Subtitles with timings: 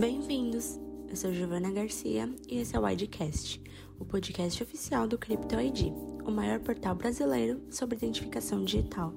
[0.00, 0.80] Bem-vindos!
[1.10, 3.62] Eu sou Giovana Garcia e esse é o IDcast,
[3.98, 5.92] o podcast oficial do Crypto ID,
[6.24, 9.12] o maior portal brasileiro sobre identificação digital.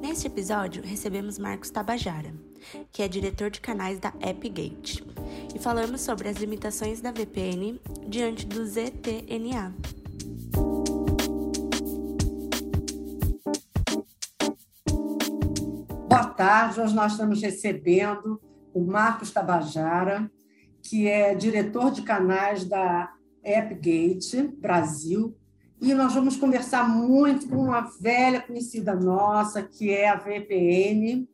[0.00, 2.34] Neste episódio, recebemos Marcos Tabajara,
[2.90, 5.04] que é diretor de canais da AppGate,
[5.54, 9.76] e falamos sobre as limitações da VPN diante do ZTNA.
[16.08, 18.40] Boa tarde, hoje nós estamos recebendo
[18.74, 20.30] o Marcos Tabajara,
[20.82, 23.10] que é diretor de canais da
[23.44, 25.34] AppGate Brasil,
[25.80, 31.28] e nós vamos conversar muito com uma velha conhecida nossa, que é a VPN,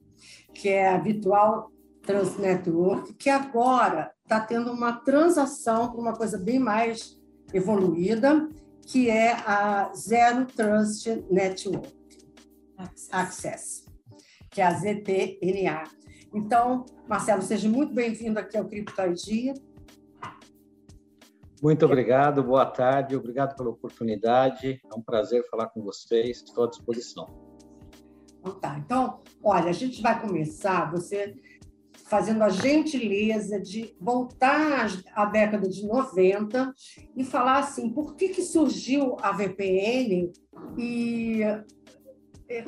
[0.54, 1.70] que é a Virtual
[2.02, 7.18] Trans Network, que agora está tendo uma transação para uma coisa bem mais
[7.52, 8.48] evoluída,
[8.82, 11.92] que é a Zero Trust Network
[12.76, 13.84] Access, Access
[14.50, 15.99] que é a ZTNA.
[16.32, 19.54] Então, Marcelo, seja muito bem-vindo aqui ao Criptoidia.
[21.60, 24.80] Muito obrigado, boa tarde, obrigado pela oportunidade.
[24.84, 27.26] É um prazer falar com vocês, estou à disposição.
[28.38, 28.78] Então, tá.
[28.78, 31.34] então, olha, a gente vai começar você
[32.06, 36.72] fazendo a gentileza de voltar à década de 90
[37.16, 40.32] e falar assim, por que, que surgiu a VPN
[40.78, 41.42] e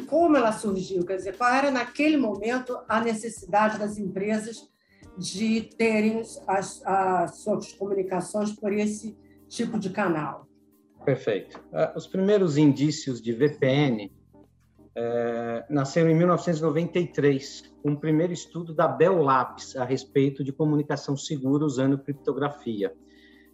[0.07, 4.71] como ela surgiu, quer dizer, qual era naquele momento a necessidade das empresas
[5.19, 9.17] de terem as, as suas comunicações por esse
[9.49, 10.47] tipo de canal.
[11.05, 11.61] Perfeito.
[11.73, 14.11] Ah, os primeiros indícios de VPN
[14.95, 21.17] é, nasceram em 1993, com um primeiro estudo da Bell Labs a respeito de comunicação
[21.17, 22.95] segura usando criptografia.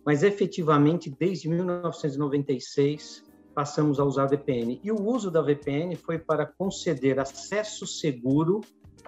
[0.05, 3.25] Mas efetivamente, desde 1996,
[3.59, 4.81] passamos a usar a VPN.
[4.85, 8.61] E o uso da VPN foi para conceder acesso seguro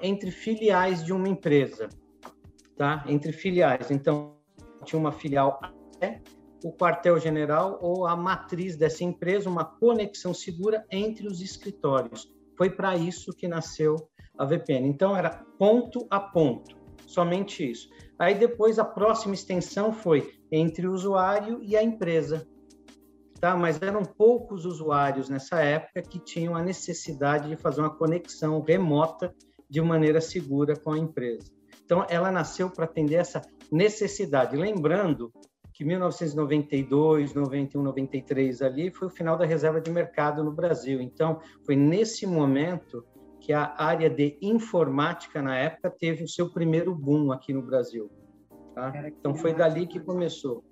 [0.03, 1.89] entre filiais de uma empresa
[2.77, 3.05] tá?
[3.07, 3.93] entre filiais.
[3.93, 4.35] Então,
[4.85, 5.61] tinha uma filial
[6.65, 12.29] o quartel-general ou a matriz dessa empresa, uma conexão segura entre os escritórios.
[12.59, 13.95] Foi para isso que nasceu
[14.37, 14.89] a VPN.
[14.89, 15.31] Então, era
[15.61, 17.89] ponto a ponto, somente isso.
[18.19, 22.49] Aí, depois, a próxima extensão foi entre o usuário e a empresa.
[23.41, 23.57] Tá?
[23.57, 29.35] Mas eram poucos usuários nessa época que tinham a necessidade de fazer uma conexão remota
[29.69, 31.51] de maneira segura com a empresa.
[31.85, 33.41] Então, ela nasceu para atender essa
[33.73, 34.57] necessidade.
[34.57, 35.33] Lembrando
[35.73, 41.01] que 1992, 91, 93 ali foi o final da reserva de mercado no Brasil.
[41.01, 43.05] Então, foi nesse momento
[43.41, 48.11] que a área de informática na época teve o seu primeiro boom aqui no Brasil.
[48.75, 48.93] Tá?
[49.09, 50.63] Então, foi dali que começou.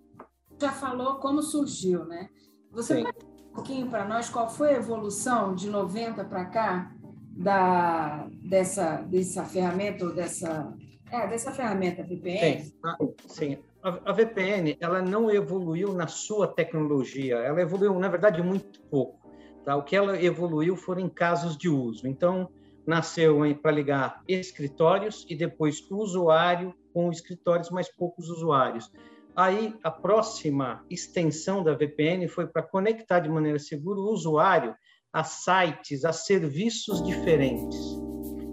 [0.61, 2.28] Já falou como surgiu, né?
[2.73, 3.05] Você Sim.
[3.05, 6.93] pode um pouquinho para nós qual foi a evolução de 90 para cá
[7.31, 10.73] da, dessa, dessa ferramenta ou dessa
[11.11, 12.65] é, dessa ferramenta VPN?
[12.65, 12.97] Sim, a,
[13.27, 13.59] sim.
[13.83, 19.19] A, a, VPN, ela não evoluiu na sua tecnologia, ela evoluiu, na verdade, muito pouco.
[19.65, 19.77] Tá?
[19.77, 22.07] O que ela evoluiu foram em casos de uso.
[22.07, 22.51] Então,
[22.87, 28.91] nasceu para ligar escritórios e depois usuário com escritórios, mas poucos usuários.
[29.38, 34.75] Aí, a próxima extensão da VPN foi para conectar de maneira segura o usuário
[35.12, 37.78] a sites, a serviços diferentes.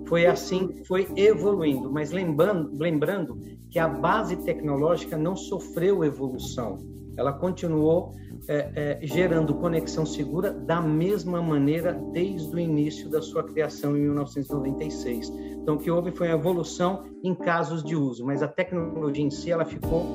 [0.08, 3.42] Foi assim foi evoluindo, mas lembrando, lembrando
[3.72, 6.78] que a base tecnológica não sofreu evolução,
[7.18, 8.14] ela continuou
[8.48, 14.02] é, é, gerando conexão segura da mesma maneira desde o início da sua criação em
[14.02, 15.30] 1996.
[15.30, 19.32] Então, o que houve foi uma evolução em casos de uso, mas a tecnologia em
[19.32, 20.14] si ela ficou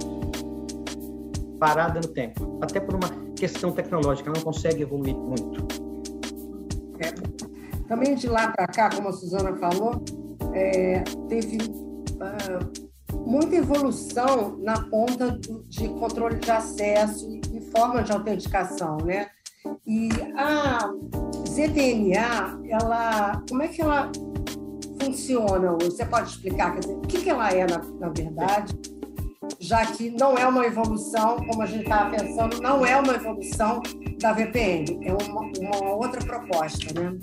[1.60, 5.66] parada no tempo, até por uma questão tecnológica, não consegue evoluir muito.
[6.98, 7.12] É.
[7.86, 10.02] Também de lá para cá, como a Suzana falou,
[10.54, 15.38] é, teve uh, muita evolução na ponta
[15.68, 19.28] de controle de acesso e forma de autenticação, né?
[19.86, 20.90] E a
[21.46, 24.10] ZTNA, ela, como é que ela
[25.02, 25.76] funciona?
[25.82, 28.74] Você pode explicar, quer dizer, o que, que ela é na, na verdade?
[29.58, 33.82] Já que não é uma evolução, como a gente estava pensando, não é uma evolução
[34.20, 37.16] da VPN, é uma, uma outra proposta, né?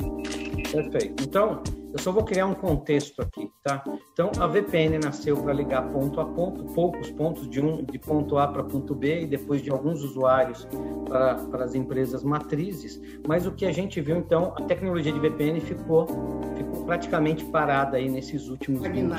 [0.71, 1.23] Perfeito.
[1.23, 1.61] Então,
[1.93, 3.83] eu só vou criar um contexto aqui, tá?
[4.11, 8.37] Então, a VPN nasceu para ligar ponto a ponto, poucos pontos de um de ponto
[8.37, 10.67] A para ponto B e depois de alguns usuários
[11.05, 13.01] para, para as empresas matrizes.
[13.27, 16.07] Mas o que a gente viu, então, a tecnologia de VPN ficou,
[16.55, 19.09] ficou praticamente parada aí nesses últimos 20,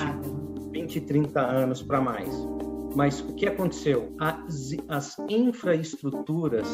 [0.71, 2.29] 20 30 anos para mais.
[2.95, 4.13] Mas o que aconteceu?
[4.19, 6.67] As, as infraestruturas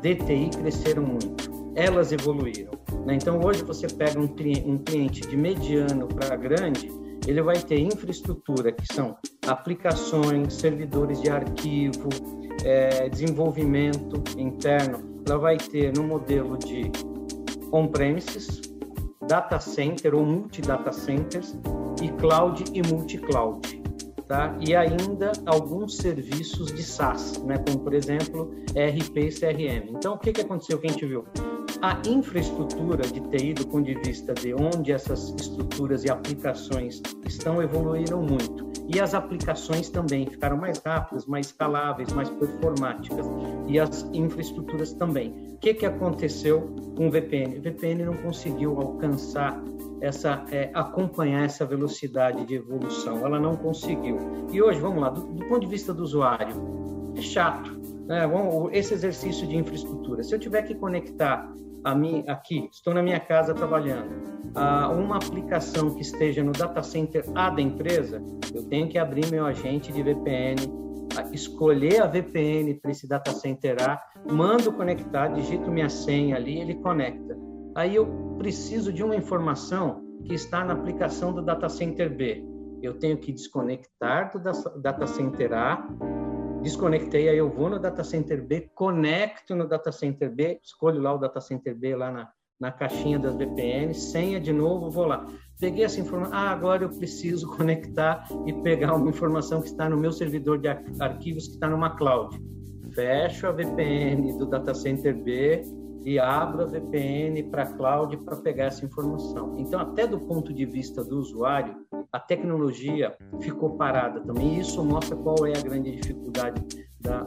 [0.00, 2.72] DTI cresceram muito, elas evoluíram.
[3.04, 3.14] Né?
[3.14, 6.90] Então, hoje você pega um cliente, um cliente de mediano para grande,
[7.26, 9.16] ele vai ter infraestrutura, que são
[9.46, 12.08] aplicações, servidores de arquivo,
[12.64, 15.22] é, desenvolvimento interno.
[15.26, 16.90] Ela vai ter no modelo de
[17.72, 18.60] on-premises,
[19.26, 21.58] data center ou multi-data centers
[22.00, 23.85] e cloud e multi-cloud.
[24.26, 24.56] Tá?
[24.60, 27.58] E ainda alguns serviços de SaaS, né?
[27.58, 29.90] como por exemplo ERP e CRM.
[29.90, 31.24] Então, o que, que aconteceu que a gente viu?
[31.80, 37.62] A infraestrutura de TI, do ponto de vista de onde essas estruturas e aplicações estão,
[37.62, 38.66] evoluíram muito.
[38.88, 43.26] E as aplicações também ficaram mais rápidas, mais escaláveis, mais performáticas.
[43.66, 45.46] E as infraestruturas também.
[45.54, 46.62] O que, que aconteceu
[46.96, 47.58] com o VPN?
[47.58, 49.60] O VPN não conseguiu alcançar
[50.00, 53.24] essa é, acompanhar essa velocidade de evolução.
[53.24, 54.18] Ela não conseguiu.
[54.52, 56.54] E hoje, vamos lá, do, do ponto de vista do usuário,
[57.16, 57.70] é chato.
[58.06, 58.28] Né?
[58.72, 60.22] Esse exercício de infraestrutura.
[60.22, 61.50] Se eu tiver que conectar
[61.84, 64.10] a mim aqui, estou na minha casa trabalhando,
[64.54, 68.22] a uma aplicação que esteja no data center A da empresa,
[68.54, 70.56] eu tenho que abrir meu agente de VPN,
[71.32, 74.00] escolher a VPN para esse data center A,
[74.30, 77.36] mando conectar, digito minha senha ali, ele conecta.
[77.74, 82.44] Aí eu preciso de uma informação que está na aplicação do data center B.
[82.82, 84.38] Eu tenho que desconectar do
[84.80, 85.88] data center A,
[86.62, 91.14] desconectei, aí eu vou no data center B, conecto no data center B, escolho lá
[91.14, 92.30] o data center B lá na,
[92.60, 95.26] na caixinha das VPN, senha de novo, vou lá.
[95.58, 99.96] Peguei essa informação, ah, agora eu preciso conectar e pegar uma informação que está no
[99.96, 100.68] meu servidor de
[101.00, 102.38] arquivos que está numa cloud.
[102.94, 105.62] Fecho a VPN do data center B
[106.06, 109.56] e abro a VPN para a cloud para pegar essa informação.
[109.58, 114.60] Então, até do ponto de vista do usuário, a tecnologia ficou parada também.
[114.60, 116.62] Isso mostra qual é a grande dificuldade
[117.00, 117.26] da,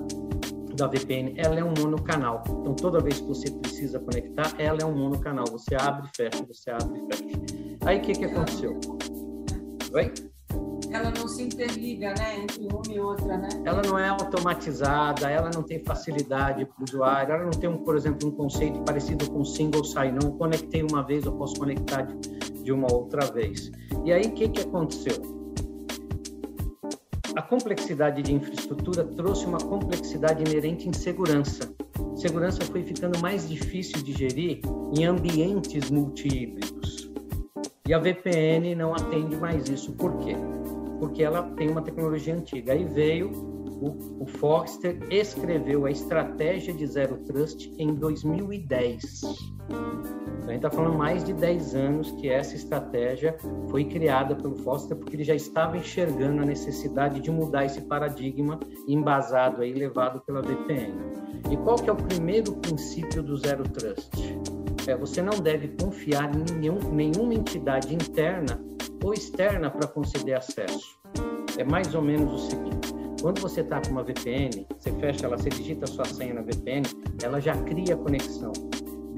[0.78, 1.34] da VPN.
[1.36, 2.42] Ela é um monocanal.
[2.48, 5.44] Então, toda vez que você precisa conectar, ela é um monocanal.
[5.52, 7.38] Você abre e fecha, você abre e fecha.
[7.86, 8.80] Aí, o que, que aconteceu?
[9.94, 10.14] Oi?
[10.92, 13.50] Ela não se interliga, né, entre uma e outra, né?
[13.64, 17.78] Ela não é automatizada, ela não tem facilidade para o usuário, ela não tem, um,
[17.78, 20.32] por exemplo, um conceito parecido com single sign-on.
[20.32, 22.08] Conectei uma vez, eu posso conectar
[22.64, 23.72] de, uma outra vez.
[24.04, 25.40] E aí, o que, que aconteceu?
[27.36, 31.72] A complexidade de infraestrutura trouxe uma complexidade inerente em segurança.
[32.16, 34.62] Segurança foi ficando mais difícil de gerir
[34.98, 37.09] em ambientes multi-híbridos.
[37.90, 39.94] E a VPN não atende mais isso.
[39.94, 40.36] Por quê?
[41.00, 42.74] Porque ela tem uma tecnologia antiga.
[42.74, 49.24] Aí veio o, o Forrester escreveu a estratégia de Zero Trust em 2010
[50.50, 53.38] a gente está falando mais de 10 anos que essa estratégia
[53.70, 58.60] foi criada pelo Foster porque ele já estava enxergando a necessidade de mudar esse paradigma
[58.88, 60.94] embasado aí, levado pela VPN.
[61.52, 64.10] E qual que é o primeiro princípio do Zero Trust?
[64.90, 68.60] É, você não deve confiar em nenhum, nenhuma entidade interna
[69.04, 71.00] ou externa para conceder acesso.
[71.58, 75.38] É mais ou menos o seguinte: quando você está com uma VPN, você fecha ela,
[75.38, 76.84] você digita a sua senha na VPN,
[77.24, 78.52] ela já cria conexão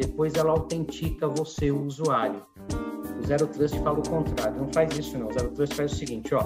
[0.02, 2.42] depois ela autentica você, o usuário.
[3.20, 5.28] O Zero Trust fala o contrário, não faz isso não.
[5.28, 6.44] O Zero Trust faz o seguinte, ó.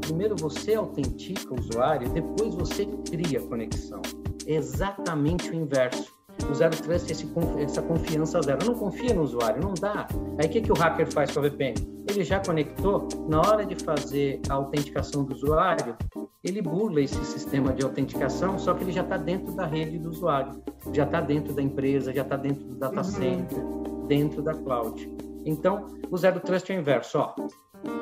[0.00, 4.02] Primeiro você autentica o usuário, depois você cria a conexão.
[4.46, 6.17] Exatamente o inverso.
[6.50, 7.28] O Zero Trust é esse,
[7.58, 8.64] essa confiança zero.
[8.64, 10.06] Não confia no usuário, não dá.
[10.38, 11.74] Aí o que, que o hacker faz com a VPN?
[12.08, 15.94] Ele já conectou, na hora de fazer a autenticação do usuário,
[16.42, 20.08] ele burla esse sistema de autenticação, só que ele já está dentro da rede do
[20.08, 23.04] usuário, já está dentro da empresa, já está dentro do data uhum.
[23.04, 24.06] center, uhum.
[24.06, 25.16] dentro da cloud.
[25.44, 27.34] Então, o Zero Trust é o inverso, ó.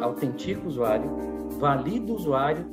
[0.01, 1.11] Autentica o usuário,
[1.59, 2.65] valida o usuário,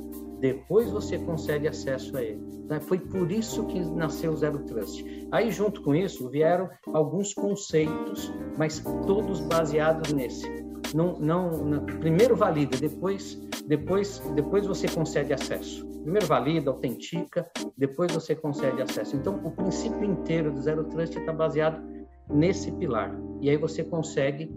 [0.44, 2.38] depois você concede acesso a ele.
[2.68, 2.78] Né?
[2.78, 5.02] Foi por isso que nasceu o Zero Trust.
[5.32, 10.46] Aí, junto com isso, vieram alguns conceitos, mas todos baseados nesse.
[10.94, 15.88] Não, não, não, primeiro valida, depois, depois, depois você concede acesso.
[16.02, 19.16] Primeiro valida, autentica, depois você concede acesso.
[19.16, 21.82] Então, o princípio inteiro do Zero Trust está baseado
[22.28, 23.18] nesse pilar.
[23.40, 24.54] E aí você consegue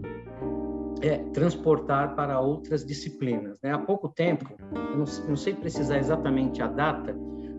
[1.02, 3.58] é, transportar para outras disciplinas.
[3.62, 3.72] Né?
[3.72, 7.16] Há pouco tempo, não, não sei precisar exatamente a data,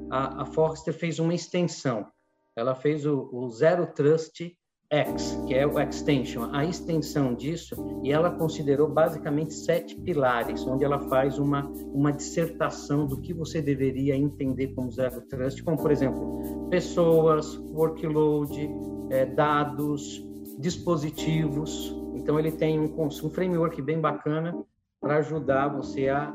[0.09, 2.07] a, a Forrester fez uma extensão.
[2.55, 4.55] Ela fez o, o Zero Trust
[4.91, 10.83] X, que é o extension, a extensão disso, e ela considerou basicamente sete pilares, onde
[10.83, 15.91] ela faz uma, uma dissertação do que você deveria entender como Zero Trust, como, por
[15.91, 18.67] exemplo, pessoas, workload,
[19.11, 20.27] é, dados,
[20.57, 21.95] dispositivos.
[22.19, 24.55] Então, ele tem um, um framework bem bacana
[24.99, 26.33] para ajudar você a,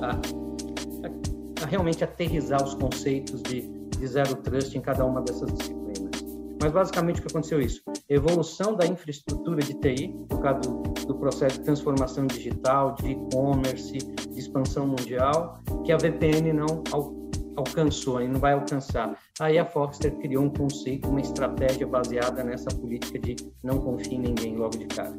[0.00, 0.46] a
[1.62, 6.24] a realmente aterrizar os conceitos de, de zero trust em cada uma dessas disciplinas.
[6.60, 7.82] Mas basicamente o que aconteceu é isso?
[8.08, 13.98] Evolução da infraestrutura de TI, por causa do, do processo de transformação digital, de e-commerce,
[13.98, 16.82] de expansão mundial, que a VPN não
[17.56, 19.18] alcançou e não vai alcançar.
[19.40, 24.20] Aí a Foxter criou um conceito, uma estratégia baseada nessa política de não confie em
[24.20, 25.16] ninguém logo de cara.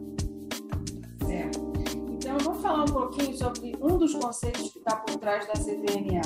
[1.26, 1.68] Certo.
[2.12, 6.22] Então vamos falar um pouquinho sobre um dos conceitos que está por trás da CVNA,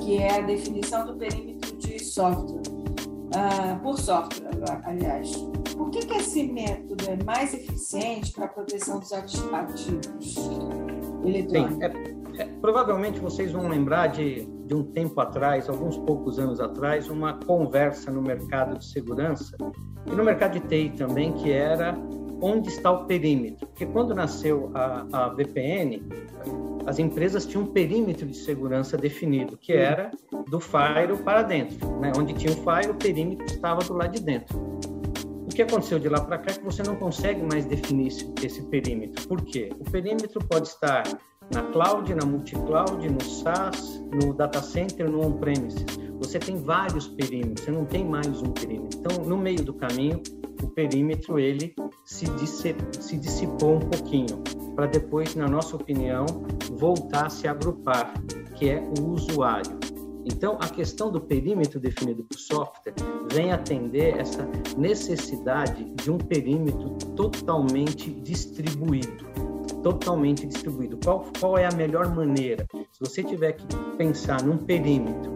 [0.00, 4.50] que é a definição do perímetro de software, uh, por software,
[4.84, 5.32] aliás.
[5.76, 9.88] Por que, que esse método é mais eficiente para a proteção dos ativos
[11.24, 11.74] eletrônicos?
[11.74, 16.60] Sim, é é, provavelmente vocês vão lembrar de, de um tempo atrás, alguns poucos anos
[16.60, 19.56] atrás, uma conversa no mercado de segurança
[20.06, 21.96] e no mercado de TI também, que era
[22.40, 23.66] onde está o perímetro.
[23.66, 26.02] Porque quando nasceu a, a VPN,
[26.86, 30.10] as empresas tinham um perímetro de segurança definido, que era
[30.48, 31.88] do firewall para dentro.
[32.00, 32.12] Né?
[32.18, 34.58] Onde tinha o firewall, o perímetro estava do lado de dentro.
[35.44, 38.30] O que aconteceu de lá para cá é que você não consegue mais definir esse,
[38.42, 39.26] esse perímetro.
[39.28, 39.70] Por quê?
[39.78, 41.04] O perímetro pode estar
[41.52, 45.84] na cloud, na multi-cloud, no SaaS, no data center, no on-premises.
[46.18, 48.98] Você tem vários perímetros, você não tem mais um perímetro.
[48.98, 50.22] Então, no meio do caminho,
[50.62, 51.74] o perímetro ele
[52.04, 52.26] se,
[53.00, 54.42] se dissipou um pouquinho,
[54.74, 56.24] para depois, na nossa opinião,
[56.72, 58.14] voltar a se agrupar,
[58.54, 59.78] que é o usuário.
[60.24, 62.94] Então, a questão do perímetro definido por software
[63.30, 64.48] vem atender essa
[64.78, 69.43] necessidade de um perímetro totalmente distribuído
[69.84, 70.98] totalmente distribuído.
[71.04, 72.66] Qual, qual é a melhor maneira?
[72.90, 73.66] Se você tiver que
[73.98, 75.32] pensar num perímetro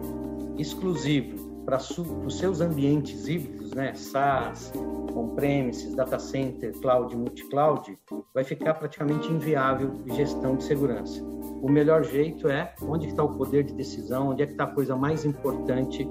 [0.57, 4.73] exclusivo para os seus ambientes híbridos, né, SaaS,
[5.15, 7.97] on-premises, data center, cloud, multi-cloud,
[8.33, 11.23] vai ficar praticamente inviável gestão de segurança.
[11.61, 14.73] O melhor jeito é onde está o poder de decisão, onde é que está a
[14.73, 16.03] coisa mais importante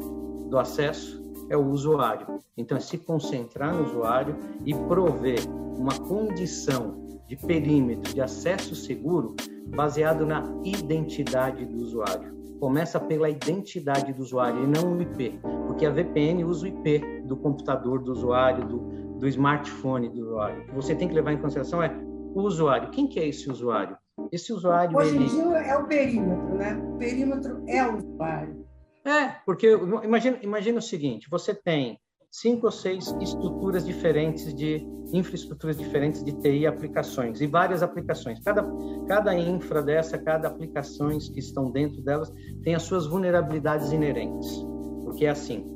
[0.48, 2.40] do acesso, é o usuário.
[2.56, 5.40] Então, é se concentrar no usuário e prover
[5.76, 9.36] uma condição de perímetro de acesso seguro
[9.76, 12.36] baseado na identidade do usuário.
[12.58, 17.22] Começa pela identidade do usuário e não o IP, porque a VPN usa o IP
[17.24, 18.78] do computador do usuário, do,
[19.18, 20.62] do smartphone do usuário.
[20.62, 21.94] O que você tem que levar em consideração é
[22.34, 22.90] o usuário.
[22.90, 23.96] Quem que é esse usuário?
[24.32, 24.96] Esse usuário.
[24.96, 25.28] Hoje em ele...
[25.28, 26.74] dia é o perímetro, né?
[26.74, 28.66] O perímetro é o usuário.
[29.04, 29.68] É, porque
[30.02, 36.32] imagina, imagina o seguinte: você tem cinco ou seis estruturas diferentes de infraestruturas diferentes de
[36.32, 38.38] TI aplicações e várias aplicações.
[38.40, 38.66] Cada,
[39.06, 42.32] cada infra dessa, cada aplicações que estão dentro delas
[42.62, 44.64] tem as suas vulnerabilidades inerentes,
[45.04, 45.66] porque é assim.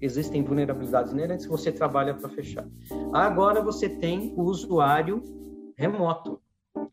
[0.00, 2.66] Existem vulnerabilidades inerentes que você trabalha para fechar.
[3.12, 5.22] Agora você tem o usuário
[5.76, 6.40] remoto.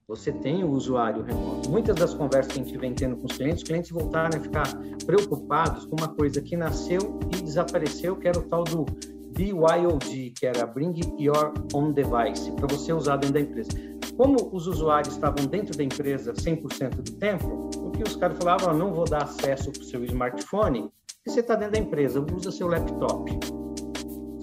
[0.08, 1.70] Você tem o usuário remoto.
[1.70, 4.42] Muitas das conversas que a gente vem tendo com os clientes, os clientes voltaram a
[4.42, 4.68] ficar
[5.06, 8.86] preocupados com uma coisa que nasceu e desapareceu, que era o tal do
[9.38, 13.70] BYOD, que era Bring Your Own Device, para você usar dentro da empresa.
[14.16, 18.74] Como os usuários estavam dentro da empresa 100% do tempo, o que os caras falavam,
[18.76, 20.90] não vou dar acesso para o seu smartphone,
[21.26, 23.38] e você está dentro da empresa, usa seu laptop.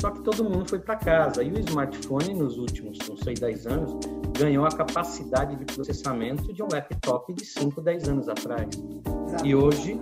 [0.01, 3.67] Só que todo mundo foi para casa, e o smartphone, nos últimos, não sei, 10
[3.67, 3.99] anos,
[4.39, 8.69] ganhou a capacidade de processamento de um laptop de 5, 10 anos atrás.
[9.27, 9.47] Exato.
[9.47, 10.01] E hoje,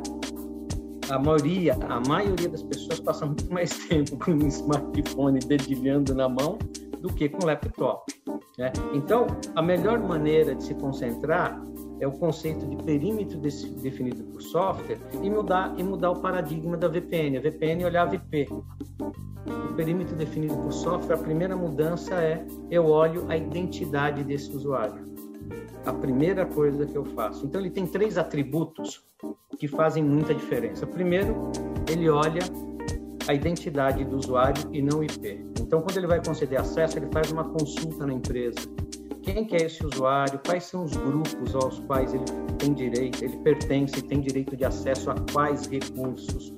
[1.11, 6.29] a maioria, a maioria das pessoas passa muito mais tempo com um smartphone dedilhando na
[6.29, 6.59] mão
[7.01, 8.12] do que com laptop.
[8.57, 8.73] Né?
[8.95, 11.61] Então, a melhor maneira de se concentrar
[12.02, 16.88] é o conceito de perímetro definido por software e mudar, e mudar o paradigma da
[16.88, 17.38] VPN.
[17.38, 18.49] A VPN olhava IP.
[18.50, 25.12] O perímetro definido por software, a primeira mudança é eu olho a identidade desse usuário.
[25.87, 27.47] A primeira coisa que eu faço.
[27.47, 29.04] Então, ele tem três atributos
[29.56, 30.85] que fazem muita diferença.
[30.85, 31.52] Primeiro,
[31.88, 32.42] ele olha
[33.28, 35.47] a identidade do usuário e não o IP.
[35.61, 38.59] Então, quando ele vai conceder acesso, ele faz uma consulta na empresa.
[39.23, 40.41] Quem que é esse usuário?
[40.45, 42.25] Quais são os grupos aos quais ele
[42.59, 46.55] tem direito, ele pertence e tem direito de acesso a quais recursos?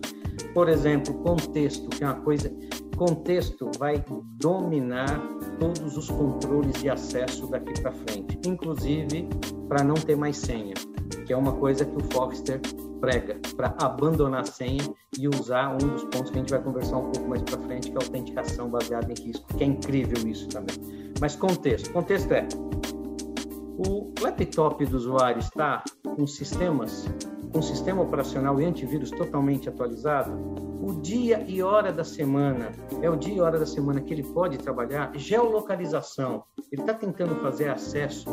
[0.52, 2.52] Por exemplo, contexto, que é uma coisa.
[2.96, 4.02] Contexto vai
[4.36, 5.20] dominar
[5.58, 9.28] todos os controles de acesso daqui para frente, inclusive
[9.68, 10.74] para não ter mais senha
[11.24, 12.60] que é uma coisa que o Foxter
[13.04, 14.82] prega, para abandonar a senha
[15.18, 17.90] e usar um dos pontos que a gente vai conversar um pouco mais para frente,
[17.90, 20.74] que é a autenticação baseada em risco, que é incrível isso também.
[21.20, 22.48] Mas contexto, contexto é
[23.86, 25.84] o laptop do usuário está
[26.16, 27.06] com sistemas,
[27.52, 30.32] com sistema operacional e antivírus totalmente atualizado,
[30.84, 32.70] o dia e hora da semana.
[33.00, 37.36] É o dia e hora da semana que ele pode trabalhar, geolocalização, ele está tentando
[37.36, 38.28] fazer acesso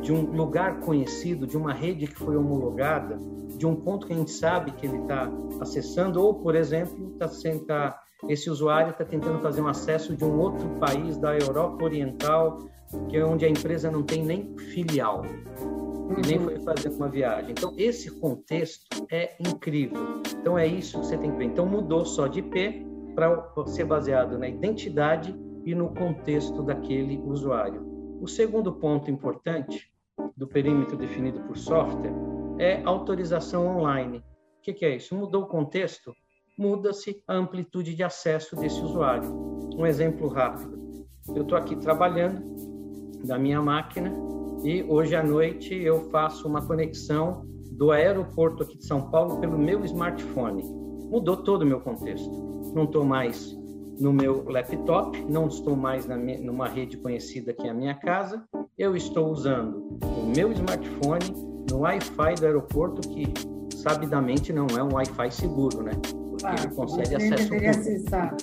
[0.00, 3.18] de um lugar conhecido, de uma rede que foi homologada,
[3.56, 5.28] de um ponto que a gente sabe que ele está
[5.60, 7.28] acessando, ou, por exemplo, tá,
[7.66, 12.58] tá, esse usuário está tentando fazer um acesso de um outro país da Europa Oriental
[13.08, 15.22] que é onde a empresa não tem nem filial
[16.06, 16.22] uhum.
[16.26, 17.50] nem foi fazer uma viagem.
[17.50, 20.22] Então, esse contexto é incrível.
[20.40, 21.44] Então, é isso que você tem que ver.
[21.44, 27.84] Então, mudou só de IP para ser baseado na identidade e no contexto daquele usuário.
[28.20, 29.90] O segundo ponto importante
[30.36, 32.12] do perímetro definido por software
[32.58, 34.18] é autorização online.
[34.18, 35.14] O que, que é isso?
[35.14, 36.14] Mudou o contexto,
[36.58, 39.30] muda-se a amplitude de acesso desse usuário.
[39.76, 41.06] Um exemplo rápido.
[41.34, 42.42] Eu estou aqui trabalhando
[43.24, 44.12] da minha máquina
[44.62, 49.58] e hoje à noite eu faço uma conexão do aeroporto aqui de São Paulo pelo
[49.58, 50.62] meu smartphone.
[51.10, 52.30] Mudou todo o meu contexto.
[52.74, 53.56] Não estou mais
[54.00, 57.94] no meu laptop, não estou mais na minha, numa rede conhecida que é a minha
[57.94, 58.44] casa,
[58.76, 61.24] eu estou usando o meu smartphone
[61.70, 63.26] no Wi-Fi do aeroporto, que
[63.74, 65.92] sabidamente não é um Wi-Fi seguro, né?
[66.02, 67.54] Porque ah, ele concede acesso.
[67.54, 68.36] Acessar.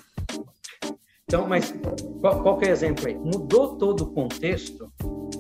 [1.34, 1.74] Então, mas
[2.22, 3.16] qual, qual é o exemplo aí?
[3.18, 4.94] Mudou todo o contexto,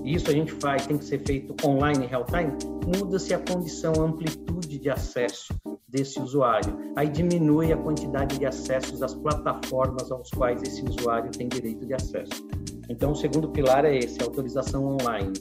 [0.03, 2.51] e isso a gente faz, tem que ser feito online, real time,
[2.97, 5.53] muda-se a condição, a amplitude de acesso
[5.87, 6.91] desse usuário.
[6.95, 11.93] Aí diminui a quantidade de acessos às plataformas aos quais esse usuário tem direito de
[11.93, 12.43] acesso.
[12.89, 15.31] Então, o segundo pilar é esse, autorização online.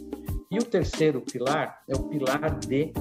[0.51, 2.93] E o terceiro pilar é o pilar de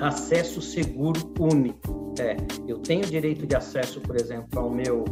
[0.00, 2.14] acesso seguro único.
[2.18, 2.34] É,
[2.66, 5.04] eu tenho direito de acesso, por exemplo, ao meu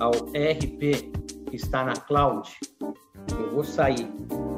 [0.00, 1.12] ao ERP
[1.48, 2.50] que está na cloud.
[3.38, 4.08] Eu vou sair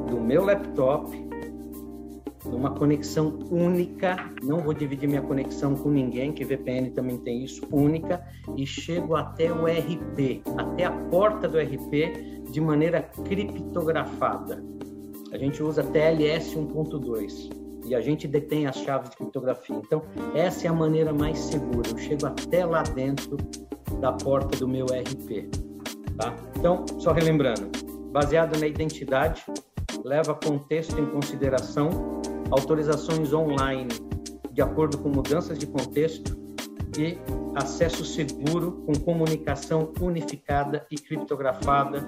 [0.09, 1.27] do meu laptop
[2.45, 7.61] numa conexão única, não vou dividir minha conexão com ninguém, que VPN também tem isso,
[7.71, 8.25] única,
[8.55, 14.63] e chego até o RP, até a porta do RP de maneira criptografada.
[15.31, 17.49] A gente usa TLS 1.2
[17.85, 19.75] e a gente detém as chaves de criptografia.
[19.75, 20.01] Então,
[20.33, 21.89] essa é a maneira mais segura.
[21.89, 23.37] Eu chego até lá dentro
[23.99, 25.49] da porta do meu RP.
[26.17, 26.35] Tá?
[26.55, 27.69] Então, só relembrando,
[28.11, 29.43] baseado na identidade,
[30.03, 33.89] leva contexto em consideração, autorizações online
[34.51, 36.35] de acordo com mudanças de contexto
[36.97, 37.17] e
[37.55, 42.01] acesso seguro com comunicação unificada e criptografada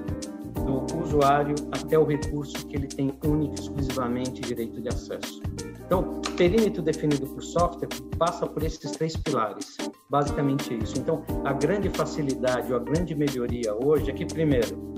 [0.54, 5.42] do usuário até o recurso que ele tem único e exclusivamente direito de acesso.
[5.90, 9.76] Então, perímetro definido por software passa por esses três pilares,
[10.08, 11.00] basicamente isso.
[11.00, 14.94] Então, a grande facilidade ou a grande melhoria hoje é que, primeiro,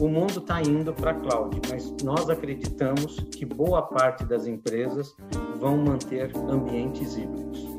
[0.00, 5.16] o mundo está indo para a cloud, mas nós acreditamos que boa parte das empresas
[5.58, 7.71] vão manter ambientes híbridos.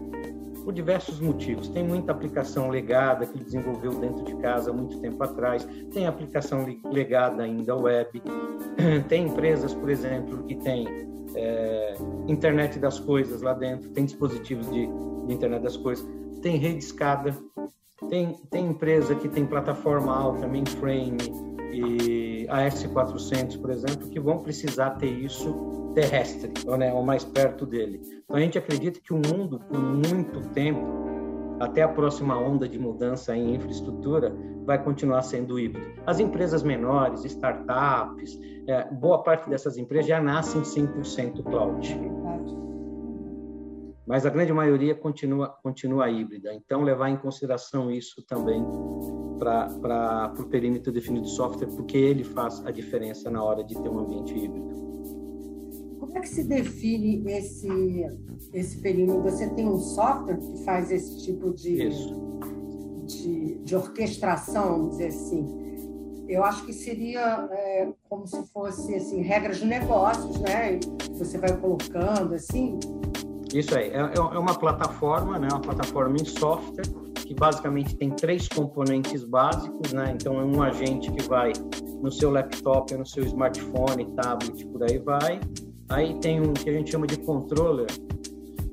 [0.63, 1.67] Por diversos motivos.
[1.69, 7.43] Tem muita aplicação legada que desenvolveu dentro de casa muito tempo atrás, tem aplicação legada
[7.43, 8.21] ainda web,
[9.09, 10.87] tem empresas, por exemplo, que tem
[11.35, 11.95] é,
[12.27, 16.07] internet das coisas lá dentro, tem dispositivos de, de internet das coisas,
[16.41, 17.35] tem rede escada,
[18.09, 21.17] tem, tem empresa que tem plataforma alta, mainframe,
[21.73, 27.65] e AS400, por exemplo, que vão precisar ter isso terrestre, ou, né, ou mais perto
[27.65, 28.01] dele.
[28.23, 31.03] Então, a gente acredita que o mundo, por muito tempo,
[31.59, 36.01] até a próxima onda de mudança em infraestrutura, vai continuar sendo híbrido.
[36.05, 42.23] As empresas menores, startups, é, boa parte dessas empresas já nascem 100% cloud
[44.05, 46.53] mas a grande maioria continua, continua híbrida.
[46.53, 48.61] Então, levar em consideração isso também
[49.43, 53.89] para o perímetro definido do software, porque ele faz a diferença na hora de ter
[53.89, 54.83] um ambiente híbrido.
[55.99, 57.67] Como é que se define esse,
[58.53, 59.21] esse perímetro?
[59.23, 61.89] Você tem um software que faz esse tipo de,
[63.05, 65.63] de, de, orquestração, vamos dizer assim?
[66.27, 70.79] Eu acho que seria é, como se fosse assim, regras de negócios, né?
[71.17, 72.79] Você vai colocando assim,
[73.53, 76.87] isso aí, é, é, é uma plataforma, né, uma plataforma em software,
[77.33, 80.11] que basicamente tem três componentes básicos, né?
[80.13, 81.51] Então, é um agente que vai
[82.01, 85.39] no seu laptop, no seu smartphone, tablet, por aí vai.
[85.89, 87.87] Aí tem um que a gente chama de controller,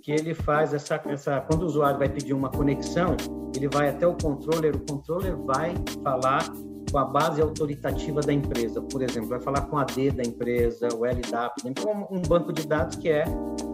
[0.03, 3.17] que ele faz essa, essa quando o usuário vai pedir uma conexão,
[3.55, 6.45] ele vai até o controller, o controller vai falar
[6.91, 10.89] com a base autoritativa da empresa, por exemplo, vai falar com a D da empresa,
[10.95, 13.25] o LDAP, então um banco de dados que é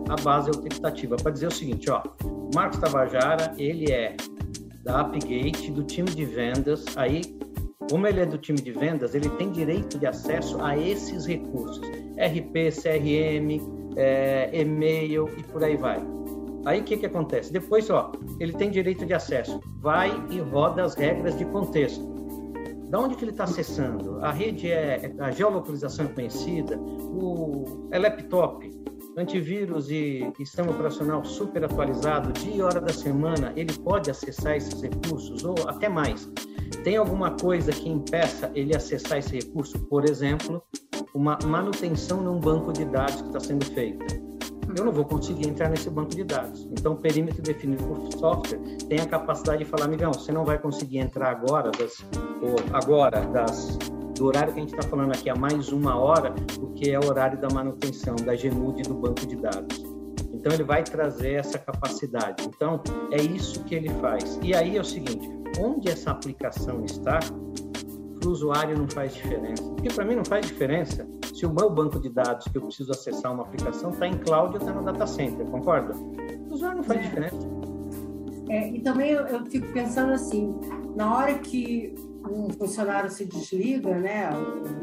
[0.09, 2.03] a base autoritativa, para dizer o seguinte, ó,
[2.55, 4.17] Marcos Tabajara, ele é
[4.87, 7.23] da Appgate, do time de vendas, aí,
[7.91, 11.81] como ele é do time de vendas, ele tem direito de acesso a esses recursos,
[12.17, 13.61] RP, CRM,
[13.97, 16.01] é, e-mail e por aí vai.
[16.65, 17.53] Aí o que, que acontece?
[17.53, 22.07] Depois, ó, ele tem direito de acesso, vai e roda as regras de contexto.
[22.89, 24.25] Da onde que ele está acessando?
[24.25, 28.71] A rede é, a geolocalização é conhecida, o é laptop,
[29.17, 34.81] antivírus e sistema operacional super atualizado, dia e hora da semana, ele pode acessar esses
[34.81, 36.29] recursos ou até mais.
[36.85, 39.79] Tem alguma coisa que impeça ele acessar esse recurso?
[39.87, 40.63] Por exemplo,
[41.15, 44.05] uma manutenção num banco de dados que está sendo feita.
[44.77, 46.69] Eu não vou conseguir entrar nesse banco de dados.
[46.71, 50.59] Então, o perímetro definido por software tem a capacidade de falar, amigão, você não vai
[50.59, 52.05] conseguir entrar agora, das,
[52.73, 53.79] agora das,
[54.17, 57.07] do horário que a gente está falando aqui, há mais uma hora, porque é o
[57.07, 59.85] horário da manutenção, da GNUD do banco de dados.
[60.33, 62.45] Então, ele vai trazer essa capacidade.
[62.47, 64.39] Então, é isso que ele faz.
[64.43, 65.29] E aí é o seguinte,
[65.61, 67.19] onde essa aplicação está,
[68.19, 69.63] para o usuário não faz diferença.
[69.63, 72.91] Porque para mim não faz diferença se o meu banco de dados que eu preciso
[72.91, 75.95] acessar uma aplicação está em cloud ou está no data center, concorda?
[75.95, 77.03] O usuário não faz é.
[77.03, 77.49] diferença.
[78.49, 80.55] É, e também eu, eu, fico pensando assim,
[80.95, 81.95] na hora que
[82.31, 84.31] um funcionário se desliga, né,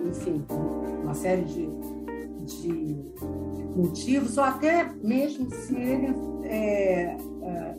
[0.05, 0.45] enfim,
[1.03, 1.69] uma série de,
[2.45, 2.97] de
[3.75, 7.75] motivos, ou até mesmo se ele é, é,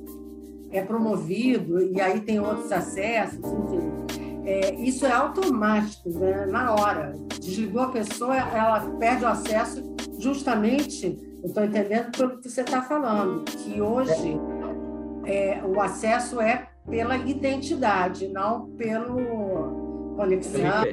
[0.72, 4.04] é promovido e aí tem outros acessos, enfim,
[4.44, 6.46] é, isso é automático, né?
[6.46, 7.14] na hora.
[7.40, 9.82] Desligou a pessoa, ela perde o acesso
[10.18, 14.38] justamente, eu estou entendendo pelo que você está falando, que hoje
[15.24, 19.16] é, o acesso é pela identidade, não pelo
[20.14, 20.84] conexão,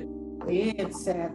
[0.48, 1.32] etc.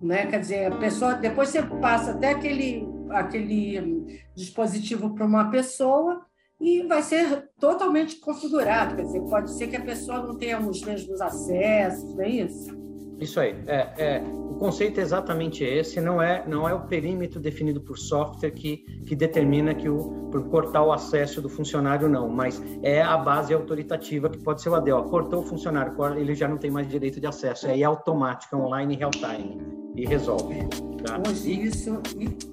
[0.00, 0.26] Né?
[0.26, 6.24] Quer dizer, a pessoa, depois você passa até aquele, aquele dispositivo para uma pessoa,
[6.60, 8.96] e vai ser totalmente configurado.
[8.96, 12.85] Quer dizer, pode ser que a pessoa não tenha os mesmos acessos, não é isso?
[13.20, 13.56] Isso aí.
[13.66, 16.00] É, é, o conceito é exatamente esse.
[16.00, 20.48] Não é, não é o perímetro definido por software que, que determina que o por
[20.48, 24.74] cortar o acesso do funcionário não, mas é a base autoritativa que pode ser o
[24.74, 24.92] AD.
[24.92, 27.66] Ó, cortou o funcionário, ele já não tem mais direito de acesso.
[27.66, 29.58] Aí é automática, online, real time
[29.96, 30.56] e resolve.
[31.04, 31.22] Tá?
[31.26, 32.00] Hoje isso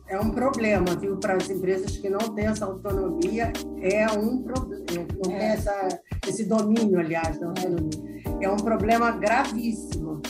[0.07, 4.85] é um problema, viu, para as empresas que não têm essa autonomia, é um problema,
[4.89, 5.53] não tem é.
[5.53, 8.23] essa, esse domínio, aliás, da autonomia.
[8.39, 10.21] É um problema gravíssimo,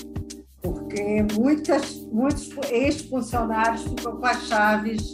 [0.64, 5.12] porque muitas, muitos ex-funcionários ficam com as chaves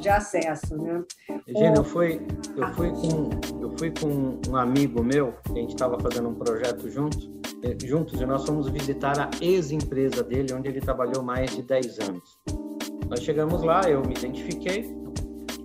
[0.00, 1.04] de acesso, né?
[1.46, 2.20] Regina, eu fui,
[2.56, 3.30] eu fui com,
[3.62, 7.18] eu fui com um amigo meu, a gente estava fazendo um projeto junto,
[7.62, 12.00] eh, juntos e nós fomos visitar a ex-empresa dele, onde ele trabalhou mais de 10
[12.00, 12.38] anos.
[13.08, 14.92] Nós chegamos lá, eu me identifiquei,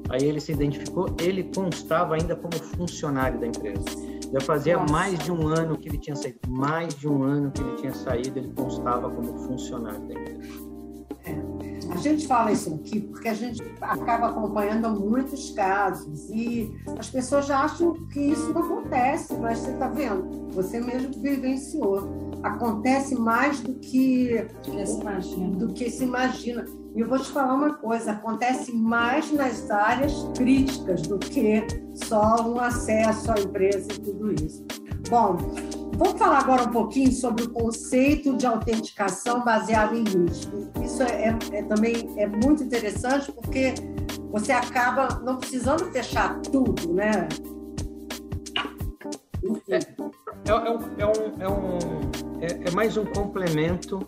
[0.10, 4.07] aí ele se identificou, ele constava ainda como funcionário da empresa.
[4.32, 4.92] Já fazia Nossa.
[4.92, 7.94] mais de um ano que ele tinha saído, mais de um ano que ele tinha
[7.94, 10.68] saído, ele constava como funcionário da empresa.
[11.92, 17.48] A gente fala isso aqui porque a gente acaba acompanhando muitos casos e as pessoas
[17.48, 22.28] já acham que isso não acontece, mas você está vendo, você mesmo vivenciou.
[22.44, 24.48] Acontece mais do que,
[25.58, 26.66] do que se imagina.
[26.98, 31.62] E eu vou te falar uma coisa: acontece mais nas áreas críticas do que
[31.94, 34.66] só um acesso à empresa e tudo isso.
[35.08, 35.38] Bom,
[35.98, 40.70] Vamos falar agora um pouquinho sobre o conceito de autenticação baseado em risco.
[40.84, 43.74] Isso é, é, é, também é muito interessante porque
[44.32, 47.28] você acaba não precisando fechar tudo, né?
[49.70, 49.80] É,
[50.50, 54.00] é, um, é, um, é, é, é mais um complemento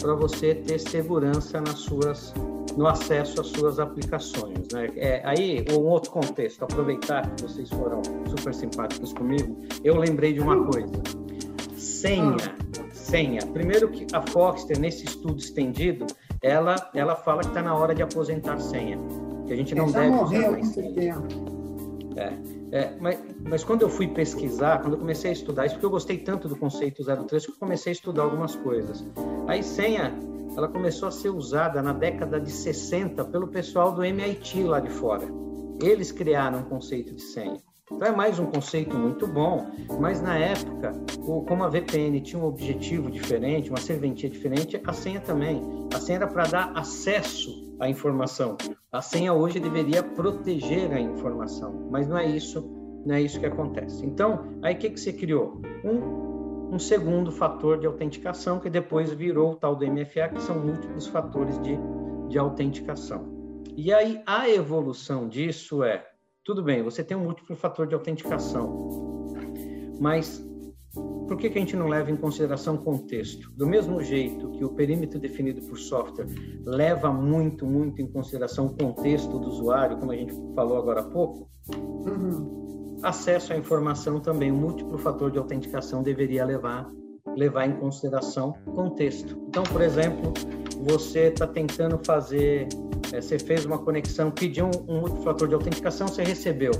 [0.00, 2.32] para você ter segurança nas suas
[2.76, 4.68] no acesso às suas aplicações.
[4.72, 4.88] Né?
[4.94, 10.40] É, aí, um outro contexto, aproveitar que vocês foram super simpáticos comigo, eu lembrei de
[10.40, 10.92] uma coisa.
[11.76, 12.36] Senha,
[12.92, 13.44] senha.
[13.46, 16.06] Primeiro que a Foster, nesse estudo estendido,
[16.40, 18.96] ela, ela fala que está na hora de aposentar senha.
[19.46, 21.16] Que a gente não deve morreu usar mais senha.
[22.16, 22.32] É,
[22.70, 25.90] é, mas, mas quando eu fui pesquisar, quando eu comecei a estudar, isso porque eu
[25.90, 29.06] gostei tanto do conceito 03, que eu comecei a estudar algumas coisas.
[29.46, 30.12] Aí senha,
[30.56, 34.90] ela começou a ser usada na década de 60 pelo pessoal do MIT lá de
[34.90, 35.26] fora.
[35.80, 37.67] Eles criaram um conceito de senha.
[37.90, 39.66] Então é mais um conceito muito bom,
[39.98, 40.92] mas na época,
[41.24, 45.62] como a VPN tinha um objetivo diferente, uma serventia diferente, a senha também.
[45.94, 48.58] A senha era para dar acesso à informação.
[48.92, 52.62] A senha hoje deveria proteger a informação, mas não é isso,
[53.06, 54.04] não é isso que acontece.
[54.04, 55.60] Então, aí o que, que você criou?
[55.82, 60.58] Um, um segundo fator de autenticação que depois virou o tal do MFA, que são
[60.58, 61.78] múltiplos fatores de,
[62.28, 63.26] de autenticação.
[63.74, 66.04] E aí a evolução disso é
[66.48, 69.34] tudo bem, você tem um múltiplo fator de autenticação,
[70.00, 70.42] mas
[70.94, 73.50] por que, que a gente não leva em consideração o contexto?
[73.50, 76.26] Do mesmo jeito que o perímetro definido por software
[76.64, 81.04] leva muito, muito em consideração o contexto do usuário, como a gente falou agora há
[81.04, 82.98] pouco, uhum.
[83.02, 86.90] acesso à informação também, o múltiplo fator de autenticação deveria levar,
[87.36, 89.38] levar em consideração contexto.
[89.48, 90.32] Então, por exemplo,
[90.84, 92.68] você está tentando fazer
[93.12, 96.72] é, você fez uma conexão, pediu um, um multifator de autenticação, você recebeu.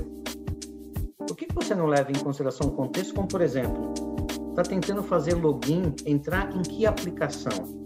[1.17, 3.93] Por que você não leva em consideração o contexto, como por exemplo,
[4.49, 7.79] está tentando fazer login, entrar em que aplicação?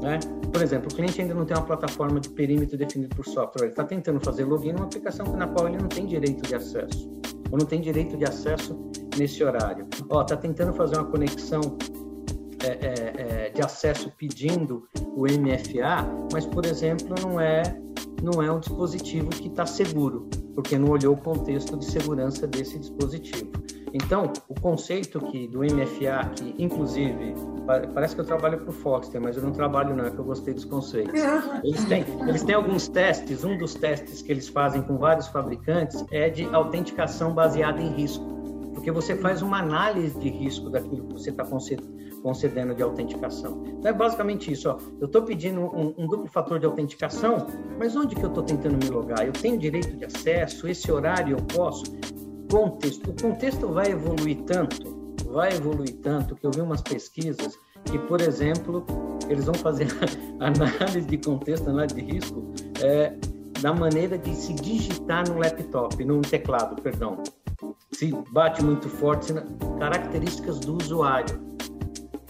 [0.00, 0.20] Né?
[0.52, 3.72] Por exemplo, o cliente ainda não tem uma plataforma de perímetro definido por software, ele
[3.72, 7.10] está tentando fazer login numa aplicação na qual ele não tem direito de acesso,
[7.50, 8.78] ou não tem direito de acesso
[9.16, 9.86] nesse horário.
[9.92, 11.60] Está tentando fazer uma conexão
[12.68, 17.62] é, é, é, de acesso pedindo o MFA, mas, por exemplo, não é,
[18.22, 22.78] não é um dispositivo que está seguro, porque não olhou o contexto de segurança desse
[22.78, 23.50] dispositivo.
[23.92, 27.34] Então, o conceito que do MFA, que inclusive
[27.94, 30.24] parece que eu trabalho para o Foster, mas eu não trabalho não, é que eu
[30.24, 31.20] gostei dos conceitos.
[31.62, 36.04] Eles têm, eles têm alguns testes, um dos testes que eles fazem com vários fabricantes
[36.10, 38.24] é de autenticação baseada em risco,
[38.74, 41.44] porque você faz uma análise de risco daquilo que você está
[42.22, 43.62] concedendo de autenticação.
[43.66, 44.78] Então é basicamente isso, ó.
[45.00, 47.46] eu estou pedindo um, um, duplo fator de autenticação,
[47.78, 49.26] mas onde que eu estou tentando me logar?
[49.26, 51.84] Eu tenho direito de acesso, esse horário eu posso?
[52.50, 53.10] Contexto.
[53.10, 54.98] O contexto vai evoluir tanto
[55.30, 58.84] vai evoluir tanto que eu vi umas pesquisas que, por exemplo,
[59.28, 59.88] eles vão fazer
[60.40, 62.52] análise de contexto, análise de risco,
[62.82, 63.14] é,
[63.60, 67.22] da maneira de se digitar no laptop, no teclado, perdão.
[67.92, 69.32] Se bate muito forte,
[69.78, 71.47] características do usuário.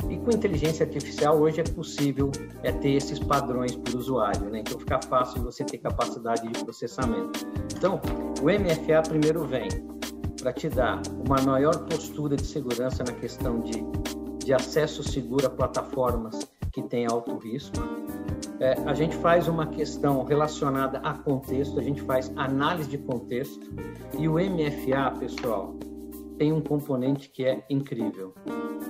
[0.09, 2.31] E com inteligência artificial hoje é possível
[2.63, 4.61] é ter esses padrões o usuário, né?
[4.61, 7.47] Então fica fácil você ter capacidade de processamento.
[7.77, 8.01] Então,
[8.41, 9.69] o MFA primeiro vem
[10.41, 13.85] para te dar uma maior postura de segurança na questão de,
[14.45, 17.77] de acesso seguro a plataformas que têm alto risco.
[18.61, 23.69] É, a gente faz uma questão relacionada a contexto, a gente faz análise de contexto
[24.19, 25.77] e o MFA, pessoal,
[26.38, 28.33] tem um componente que é incrível,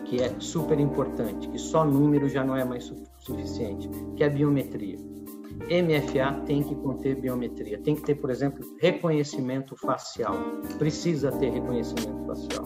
[0.05, 4.31] que é super importante, que só número já não é mais suficiente, que é a
[4.31, 4.99] biometria.
[5.67, 10.35] MFA tem que conter biometria, tem que ter, por exemplo, reconhecimento facial.
[10.79, 12.65] Precisa ter reconhecimento facial.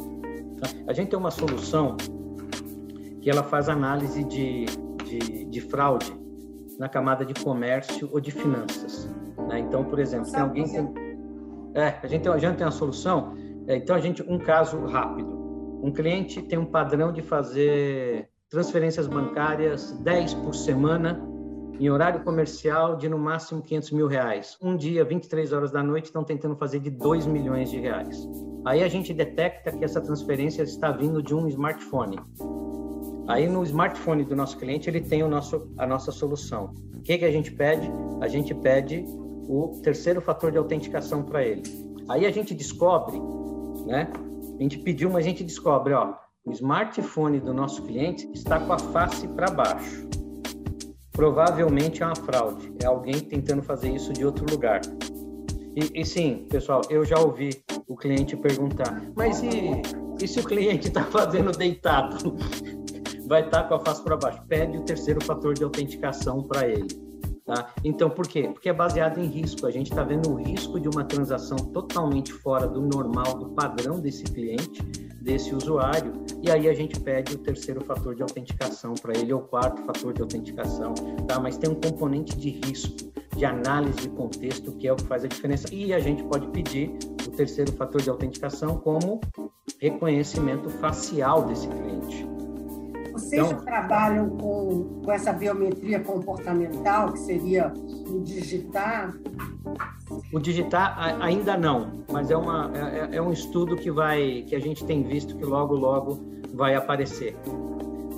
[0.60, 0.68] Tá?
[0.86, 1.96] A gente tem uma solução
[3.20, 4.66] que ela faz análise de,
[5.04, 6.12] de, de fraude
[6.78, 9.08] na camada de comércio ou de finanças.
[9.48, 9.60] Né?
[9.60, 10.76] Então, por exemplo, tem alguém que...
[11.74, 13.34] É, a gente, tem, a gente tem uma solução.
[13.66, 15.40] É, então, a gente, um caso rápido.
[15.82, 21.20] Um cliente tem um padrão de fazer transferências bancárias 10 por semana
[21.80, 24.56] em horário comercial de no máximo 500 mil reais.
[24.62, 28.28] Um dia, 23 horas da noite, estão tentando fazer de 2 milhões de reais.
[28.64, 32.18] Aí a gente detecta que essa transferência está vindo de um smartphone.
[33.26, 36.72] Aí no smartphone do nosso cliente ele tem o nosso, a nossa solução.
[36.94, 37.90] O que, que a gente pede?
[38.20, 39.04] A gente pede
[39.48, 41.62] o terceiro fator de autenticação para ele.
[42.08, 43.20] Aí a gente descobre,
[43.86, 44.12] né?
[44.58, 48.72] A gente pediu, mas a gente descobre, ó, o smartphone do nosso cliente está com
[48.72, 50.08] a face para baixo
[51.12, 54.80] provavelmente é uma fraude, é alguém tentando fazer isso de outro lugar.
[55.76, 57.50] E, e sim, pessoal, eu já ouvi
[57.86, 59.82] o cliente perguntar, mas e,
[60.20, 62.36] e se o cliente está fazendo deitado?
[63.26, 64.42] Vai estar tá com a face para baixo.
[64.46, 66.88] Pede o terceiro fator de autenticação para ele.
[67.44, 67.74] Tá?
[67.82, 68.48] Então, por quê?
[68.52, 69.66] Porque é baseado em risco.
[69.66, 73.98] A gente está vendo o risco de uma transação totalmente fora do normal, do padrão
[74.00, 74.80] desse cliente,
[75.20, 79.40] desse usuário, e aí a gente pede o terceiro fator de autenticação para ele, ou
[79.40, 80.94] o quarto fator de autenticação,
[81.28, 81.38] tá?
[81.38, 85.24] Mas tem um componente de risco, de análise de contexto, que é o que faz
[85.24, 85.72] a diferença.
[85.72, 86.90] E a gente pode pedir
[87.26, 89.20] o terceiro fator de autenticação como
[89.80, 92.26] reconhecimento facial desse cliente.
[93.12, 97.72] Vocês então, já trabalham com, com essa biometria comportamental, que seria
[98.08, 99.14] o digitar?
[100.32, 104.58] O digitar ainda não, mas é, uma, é, é, um estudo que vai que a
[104.58, 106.20] gente tem visto que logo logo
[106.54, 107.36] vai aparecer,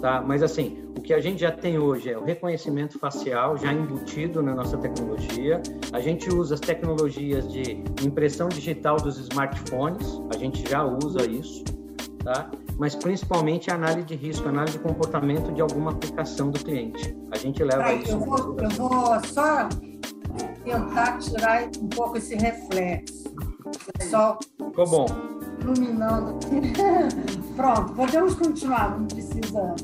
[0.00, 0.22] tá?
[0.22, 4.42] Mas assim, o que a gente já tem hoje é o reconhecimento facial já embutido
[4.42, 5.60] na nossa tecnologia.
[5.92, 11.64] A gente usa as tecnologias de impressão digital dos smartphones, a gente já usa isso,
[12.24, 12.50] tá?
[12.78, 17.16] mas principalmente a análise de risco, análise de comportamento de alguma aplicação do cliente.
[17.30, 18.12] A gente leva isso.
[18.12, 19.68] Eu vou, eu vou só
[20.64, 23.24] tentar tirar um pouco esse reflexo.
[24.10, 25.06] Só Ficou bom.
[25.60, 26.38] Iluminando.
[27.56, 29.74] Pronto, podemos continuar, não precisa.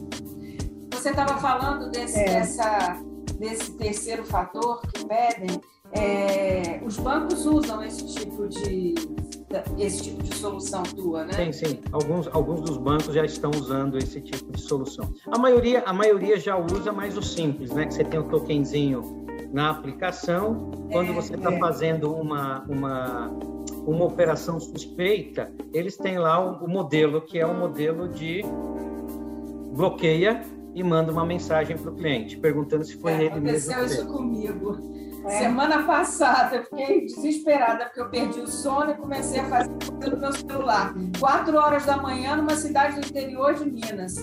[0.93, 2.25] Você estava falando desse, é.
[2.25, 3.01] dessa,
[3.39, 5.61] desse terceiro fator que pedem.
[5.93, 8.95] É, os bancos usam esse tipo de
[9.79, 11.33] esse tipo de solução tua, né?
[11.33, 11.81] Sim, sim.
[11.91, 15.13] Alguns, alguns dos bancos já estão usando esse tipo de solução.
[15.31, 17.87] A maioria, a maioria já usa mais o simples, né?
[17.87, 20.71] Que você tem o tokenzinho na aplicação.
[20.93, 21.59] Quando é, você está é.
[21.59, 23.29] fazendo uma, uma,
[23.87, 28.45] uma operação suspeita, eles têm lá o, o modelo, que é o modelo de
[29.73, 30.43] bloqueia
[30.75, 33.73] e manda uma mensagem para o cliente, perguntando se foi é, ele mesmo.
[33.73, 35.00] Aconteceu isso comigo.
[35.25, 35.31] É.
[35.39, 39.71] Semana passada eu fiquei desesperada porque eu perdi o sono e comecei a fazer
[40.11, 40.95] no meu celular.
[41.19, 44.17] Quatro horas da manhã numa cidade do interior de Minas.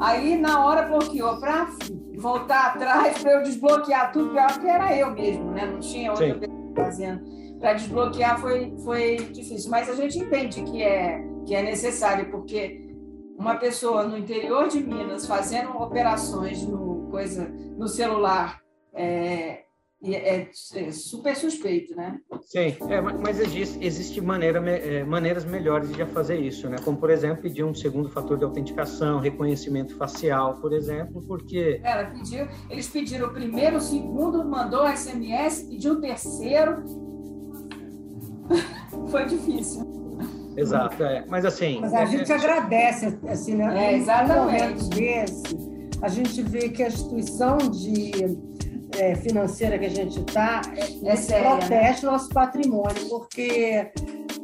[0.00, 1.68] Aí na hora bloqueou para
[2.16, 5.66] voltar atrás para eu desbloquear tudo, porque era eu mesmo, né?
[5.66, 6.40] Não tinha outra Sim.
[6.40, 7.40] pessoa fazendo.
[7.58, 12.88] Para desbloquear foi, foi difícil, mas a gente entende que é, que é necessário, porque
[13.38, 18.60] uma pessoa no interior de Minas fazendo operações no, coisa, no celular
[18.94, 19.64] é,
[20.02, 22.18] é, é super suspeito, né?
[22.46, 26.78] Sim, é, mas existe, existe maneira, é, maneiras melhores de fazer isso, né?
[26.82, 31.80] Como, por exemplo, pedir um segundo fator de autenticação, reconhecimento facial, por exemplo, porque...
[31.84, 36.82] Ela pediu, eles pediram o primeiro, o segundo, mandou SMS, pediu o terceiro.
[39.10, 39.86] Foi difícil.
[40.56, 41.26] Exato, é.
[41.28, 41.78] Mas assim...
[41.80, 43.92] Mas a é, gente é, agradece, assim, né?
[43.92, 44.88] É, exatamente.
[44.88, 45.56] Desse,
[46.00, 48.49] a gente vê que a instituição de
[49.00, 53.90] é, financeira que a gente está é, é protege nosso patrimônio, porque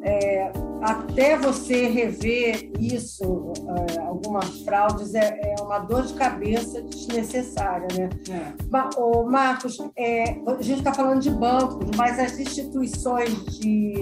[0.02, 3.52] é, até você rever isso,
[3.94, 7.88] é, algumas fraudes, é, é, uma dor de cabeça desnecessária.
[7.98, 8.08] Né?
[8.30, 9.00] É.
[9.00, 13.94] Ô, Marcos, é, a gente está falando de bancos, mas as instituições de,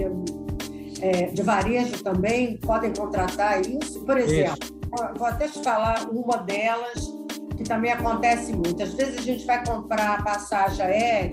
[1.01, 4.05] é, de varejo também podem contratar isso?
[4.05, 5.13] Por exemplo, isso.
[5.17, 7.14] vou até te falar uma delas
[7.55, 8.81] que também acontece muito.
[8.81, 11.31] Às vezes a gente vai comprar passagem aérea,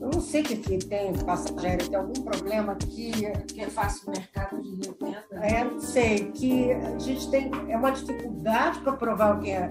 [0.00, 3.12] eu não sei o que, que tem passagem aérea, tem algum problema que,
[3.46, 5.24] que é fácil mercado de revenda.
[5.32, 9.70] É, não sei, que a gente tem, é uma dificuldade para provar o que é.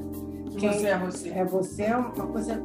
[0.57, 1.29] Quem você é você.
[1.29, 2.61] É você, é uma coisa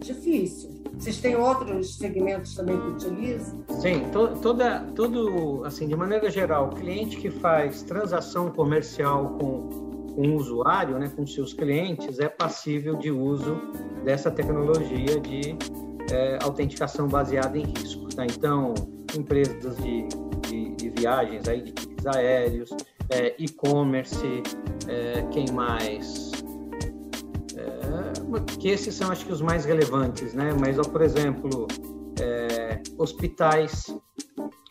[0.00, 0.80] difícil.
[0.98, 3.64] Vocês têm outros segmentos também que utilizam?
[3.80, 9.89] Sim, to, toda, todo, assim, de maneira geral, o cliente que faz transação comercial com
[10.14, 13.56] com o usuário, né, com seus clientes, é passível de uso
[14.04, 15.56] dessa tecnologia de
[16.12, 18.08] é, autenticação baseada em risco.
[18.14, 18.24] Tá?
[18.24, 18.74] Então,
[19.16, 20.06] empresas de,
[20.48, 22.70] de, de, viagens, aí, de tickets aéreos,
[23.10, 24.42] é, e-commerce,
[24.88, 26.32] é, quem mais?
[27.56, 30.54] É, que esses são, acho que, os mais relevantes, né?
[30.58, 31.66] Mas, ó, por exemplo,
[32.20, 33.94] é, hospitais,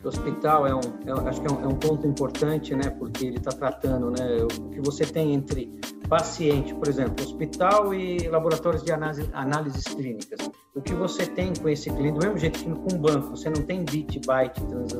[0.07, 2.89] hospital é um, é, acho que é um, é um, ponto importante, né?
[2.89, 4.43] Porque ele está tratando, né?
[4.43, 10.49] O que você tem entre paciente, por exemplo, hospital e laboratórios de análise, análises clínicas.
[10.73, 13.49] O que você tem com esse cliente, do mesmo jeito que com um banco, você
[13.49, 14.93] não tem bit, byte trans,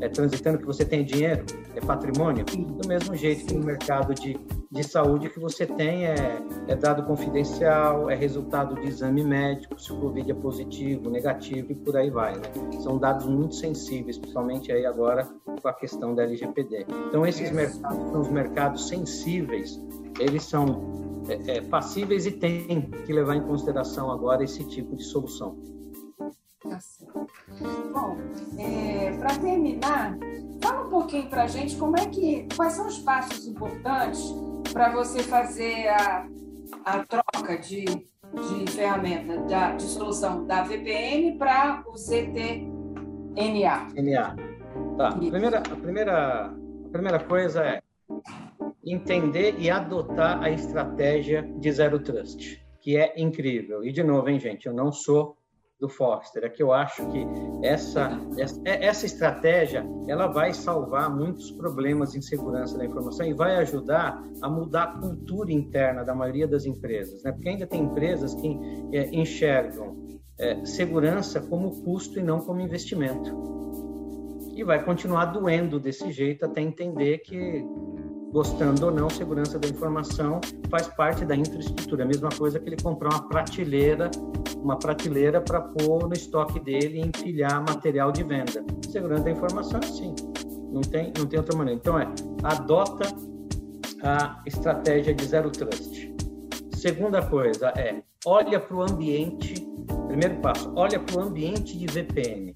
[0.00, 4.40] é, transitando que você tem dinheiro, é patrimônio, do mesmo jeito que no mercado de,
[4.76, 6.14] de saúde que você tem é,
[6.68, 11.74] é dado confidencial, é resultado de exame médico, se o Covid é positivo, negativo e
[11.74, 12.36] por aí vai.
[12.36, 12.42] Né?
[12.82, 15.26] São dados muito sensíveis, principalmente aí agora
[15.60, 16.86] com a questão da LGPD.
[17.08, 19.80] Então, esses mercados são os mercados sensíveis
[20.18, 25.04] eles são é, é, passíveis e têm que levar em consideração agora esse tipo de
[25.04, 25.56] solução.
[26.62, 26.78] Tá
[27.92, 28.16] Bom,
[28.58, 30.18] é, para terminar,
[30.62, 34.34] fala um pouquinho para a gente como é que, quais são os passos importantes
[34.76, 36.28] para você fazer a,
[36.84, 42.68] a troca de, de ferramenta, da, de solução da VPN para o ZTNA.
[43.96, 44.36] NA.
[44.98, 45.08] Tá.
[45.08, 46.46] A primeira, a primeira,
[46.84, 47.82] a primeira coisa é
[48.84, 53.82] entender e adotar a estratégia de Zero Trust, que é incrível.
[53.82, 55.38] E, de novo, hein, gente, eu não sou
[55.78, 57.26] do Forrester, é que eu acho que
[57.62, 63.56] essa, essa, essa estratégia ela vai salvar muitos problemas em segurança da informação e vai
[63.56, 67.32] ajudar a mudar a cultura interna da maioria das empresas, né?
[67.32, 68.58] porque ainda tem empresas que
[68.92, 69.96] é, enxergam
[70.38, 73.56] é, segurança como custo e não como investimento.
[74.54, 77.62] E vai continuar doendo desse jeito até entender que
[78.36, 82.04] gostando ou não, segurança da informação faz parte da infraestrutura.
[82.04, 84.10] A mesma coisa que ele comprar uma prateleira,
[84.58, 88.62] uma prateleira para pôr no estoque dele e empilhar material de venda.
[88.90, 90.14] Segurança da informação é assim,
[90.70, 91.80] não tem, não tem outra maneira.
[91.80, 92.06] Então é,
[92.42, 93.08] adota
[94.02, 96.14] a estratégia de zero trust.
[96.74, 99.66] Segunda coisa é, olha para o ambiente,
[100.08, 102.52] primeiro passo, olha para o ambiente de VPN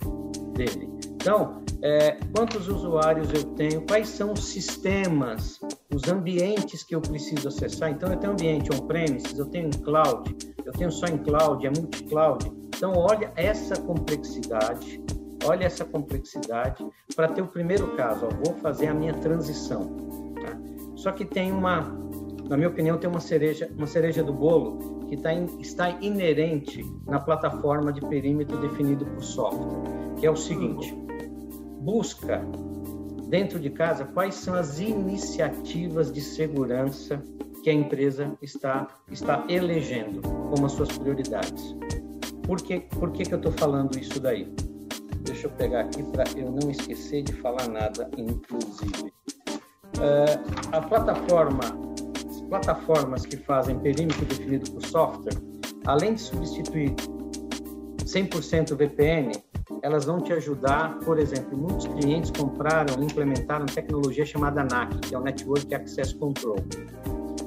[0.53, 0.90] dele.
[1.21, 5.61] Então, é, quantos usuários eu tenho, quais são os sistemas,
[5.95, 7.91] os ambientes que eu preciso acessar.
[7.91, 11.71] Então, eu tenho ambiente on-premises, eu tenho em cloud, eu tenho só em cloud, é
[11.71, 12.51] multi-cloud.
[12.75, 15.03] Então, olha essa complexidade,
[15.45, 18.27] olha essa complexidade para ter o primeiro caso.
[18.27, 19.95] Ó, vou fazer a minha transição.
[20.41, 20.59] Tá?
[20.97, 21.83] Só que tem uma,
[22.49, 26.83] na minha opinião, tem uma cereja, uma cereja do bolo que tá in, está inerente
[27.07, 29.83] na plataforma de perímetro definido por software,
[30.19, 31.10] que é o seguinte
[31.81, 32.43] busca
[33.29, 37.23] dentro de casa quais são as iniciativas de segurança
[37.63, 41.77] que a empresa está, está elegendo como as suas prioridades.
[42.45, 44.53] Por que, por que, que eu estou falando isso daí?
[45.23, 49.13] Deixa eu pegar aqui para eu não esquecer de falar nada, inclusive.
[49.99, 51.61] Uh, a plataforma
[52.51, 55.41] plataformas que fazem perímetro definido por software,
[55.87, 56.93] além de substituir
[58.05, 59.33] 100% VPN,
[59.83, 65.19] elas vão te ajudar, por exemplo, muitos clientes compraram implementaram tecnologia chamada NAC, que é
[65.19, 66.57] o Network Access Control,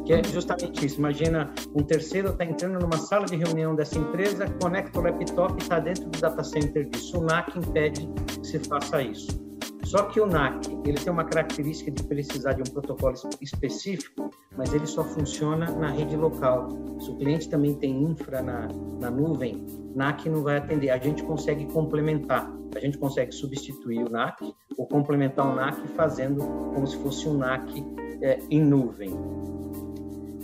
[0.05, 0.99] que é justamente isso.
[0.99, 5.61] Imagina um terceiro está entrando numa sala de reunião dessa empresa, conecta o laptop e
[5.61, 7.19] está dentro do data center disso.
[7.19, 8.09] O NAC impede
[8.39, 9.52] que se faça isso.
[9.83, 14.73] Só que o NAC ele tem uma característica de precisar de um protocolo específico, mas
[14.73, 16.69] ele só funciona na rede local.
[16.99, 18.69] Se o cliente também tem infra na,
[18.99, 20.89] na nuvem, NAC não vai atender.
[20.89, 22.51] A gente consegue complementar.
[22.75, 26.39] A gente consegue substituir o NAC ou complementar o NAC fazendo
[26.73, 27.85] como se fosse um NAC
[28.21, 29.11] é, em nuvem.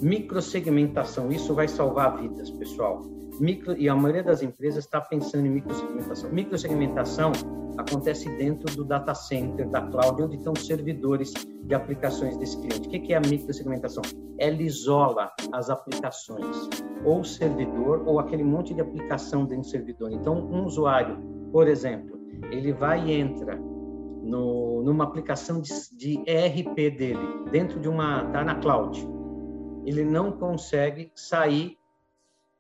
[0.02, 3.19] Microsegmentação, isso vai salvar vidas, pessoal.
[3.40, 6.30] Micro, e a maioria das empresas está pensando em microsegmentação.
[6.32, 7.32] Microsegmentação
[7.78, 11.32] acontece dentro do data center da cloud, onde estão os servidores
[11.64, 12.88] de aplicações desse cliente.
[12.88, 14.04] O que é a microsegmentação?
[14.38, 16.70] Ela isola as aplicações,
[17.06, 20.12] ou o servidor, ou aquele monte de aplicação dentro do servidor.
[20.12, 21.18] Então, um usuário,
[21.52, 22.20] por exemplo,
[22.52, 27.20] ele vai e entra no, numa aplicação de, de ERP dele,
[27.52, 29.08] dentro de uma, tá na cloud.
[29.86, 31.79] Ele não consegue sair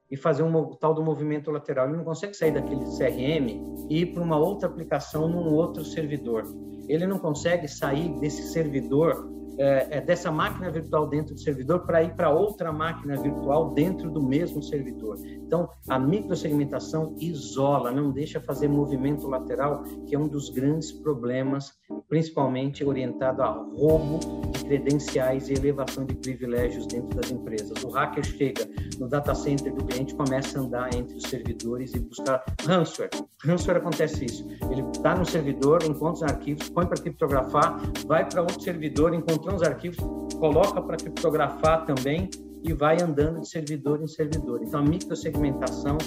[0.10, 1.88] e fazer um tal do movimento lateral.
[1.88, 6.43] Ele não consegue sair daquele CRM e ir para uma outra aplicação num outro servidor.
[6.88, 9.30] Ele não consegue sair desse servidor
[9.62, 14.10] é, é, dessa máquina virtual dentro do servidor para ir para outra máquina virtual dentro
[14.10, 15.18] do mesmo servidor.
[15.26, 21.74] Então, a microsegmentação isola, não deixa fazer movimento lateral, que é um dos grandes problemas,
[22.08, 24.20] principalmente orientado a roubo
[24.52, 27.84] de credenciais e elevação de privilégios dentro das empresas.
[27.84, 28.68] O hacker chega
[29.00, 33.10] no data center do cliente, começa a andar entre os servidores e buscar ransomware.
[33.44, 34.48] Ransomware acontece isso.
[34.72, 39.56] Ele está no servidor, encontra os arquivos, põe para criptografar, vai para outro servidor, encontra
[39.56, 39.98] os arquivos,
[40.40, 42.30] coloca para criptografar também
[42.64, 44.62] e vai andando de servidor em servidor.
[44.62, 45.98] Então, a microsegmentação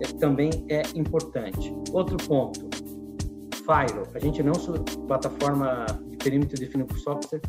[0.00, 1.74] é, também é importante.
[1.92, 2.68] Outro ponto,
[3.70, 4.08] Firewall.
[4.14, 4.52] A gente não,
[5.06, 7.40] plataforma de perímetro definido por software,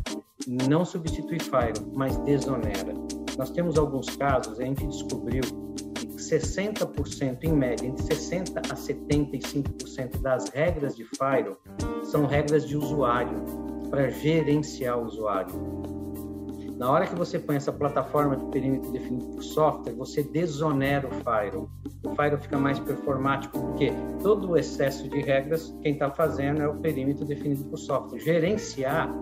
[0.69, 2.93] não substitui Firewall, mas desonera.
[3.39, 5.41] Nós temos alguns casos, a gente descobriu
[5.95, 11.57] que 60%, em média, entre 60% a 75% das regras de Firewall
[12.03, 13.43] são regras de usuário
[13.89, 16.00] para gerenciar o usuário.
[16.81, 21.11] Na hora que você põe essa plataforma de perímetro definido por software, você desonera o
[21.11, 21.69] Firewall.
[22.03, 26.67] O Firewall fica mais performático, porque todo o excesso de regras, quem está fazendo é
[26.67, 28.19] o perímetro definido por software.
[28.21, 29.13] Gerenciar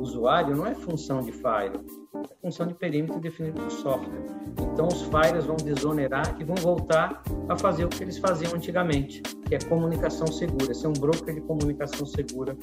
[0.00, 1.84] usuário não é função de Firewall,
[2.30, 4.24] é função de perímetro definido por software.
[4.72, 9.22] Então, os firewalls vão desonerar e vão voltar a fazer o que eles faziam antigamente,
[9.46, 12.56] que é comunicação segura, ser um broker de comunicação segura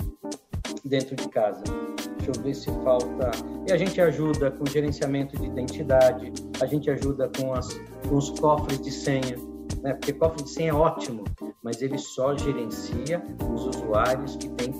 [0.84, 1.63] dentro de casa.
[2.17, 3.32] Deixa eu ver se falta.
[3.67, 7.73] E a gente ajuda com gerenciamento de identidade, a gente ajuda com, as,
[8.07, 9.36] com os cofres de senha,
[9.82, 9.93] né?
[9.93, 11.23] porque cofre de senha é ótimo,
[11.63, 13.23] mas ele só gerencia
[13.53, 14.73] os usuários que têm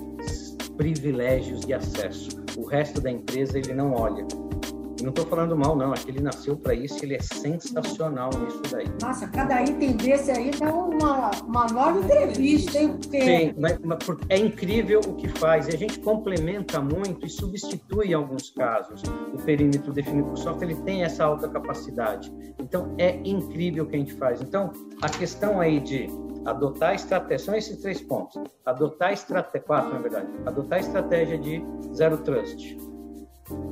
[0.76, 2.39] privilégios de acesso.
[2.56, 4.26] O resto da empresa ele não olha.
[5.00, 5.92] E não estou falando mal, não.
[5.92, 8.86] Aqui ele nasceu para isso, ele é sensacional nisso daí.
[9.00, 12.98] Nossa, cada item desse aí dá uma, uma nova entrevista, hein?
[13.00, 13.20] Porque...
[13.22, 13.98] Sim, mas, mas
[14.28, 15.68] é incrível o que faz.
[15.68, 19.02] E a gente complementa muito e substitui em alguns casos.
[19.32, 22.30] O perímetro definido por software, ele tem essa alta capacidade.
[22.58, 24.42] Então, é incrível o que a gente faz.
[24.42, 24.70] Então,
[25.00, 26.08] a questão aí de
[26.44, 28.42] adotar estratégia, são esses três pontos.
[28.64, 32.76] Adotar estratégia, quatro na verdade, adotar estratégia de zero trust.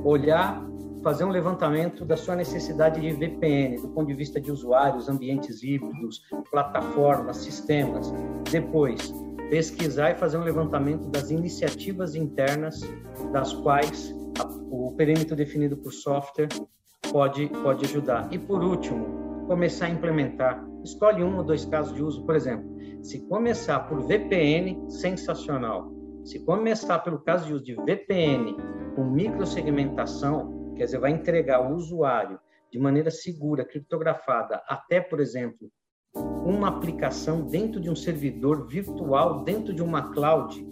[0.03, 0.61] Olhar
[1.03, 5.63] fazer um levantamento da sua necessidade de VPN, do ponto de vista de usuários, ambientes
[5.63, 6.21] híbridos,
[6.51, 8.11] plataformas, sistemas.
[8.51, 9.13] Depois,
[9.49, 12.81] pesquisar e fazer um levantamento das iniciativas internas
[13.31, 16.49] das quais a, o perímetro definido por software
[17.11, 18.27] pode, pode ajudar.
[18.31, 20.63] E, por último, começar a implementar.
[20.83, 22.77] Escolhe um ou dois casos de uso, por exemplo.
[23.01, 25.91] Se começar por VPN, sensacional.
[26.23, 28.55] Se começar pelo caso de uso de VPN
[28.95, 32.39] com microsegmentação, quer dizer, vai entregar ao usuário
[32.71, 35.69] de maneira segura, criptografada, até, por exemplo,
[36.15, 40.65] uma aplicação dentro de um servidor virtual, dentro de uma cloud,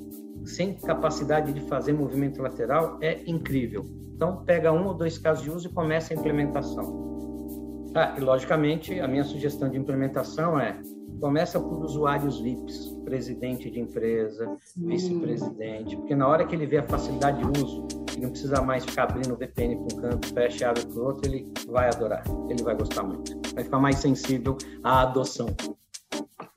[0.45, 3.83] sem capacidade de fazer movimento lateral, é incrível.
[4.15, 7.91] Então, pega um ou dois casos de uso e começa a implementação.
[7.93, 10.79] Ah, e, logicamente, a minha sugestão de implementação é
[11.19, 16.83] começa por usuários VIPs, presidente de empresa, vice-presidente, porque na hora que ele vê a
[16.83, 20.69] facilidade de uso, e não precisa mais ficar abrindo o VPN para um canto, fecha,
[20.69, 23.37] abre para o outro, ele vai adorar, ele vai gostar muito.
[23.53, 25.47] Vai ficar mais sensível à adoção.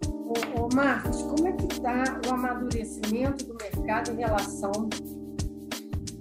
[0.06, 4.72] Ô, ô Marcos, como é que está o amadurecimento do mercado em relação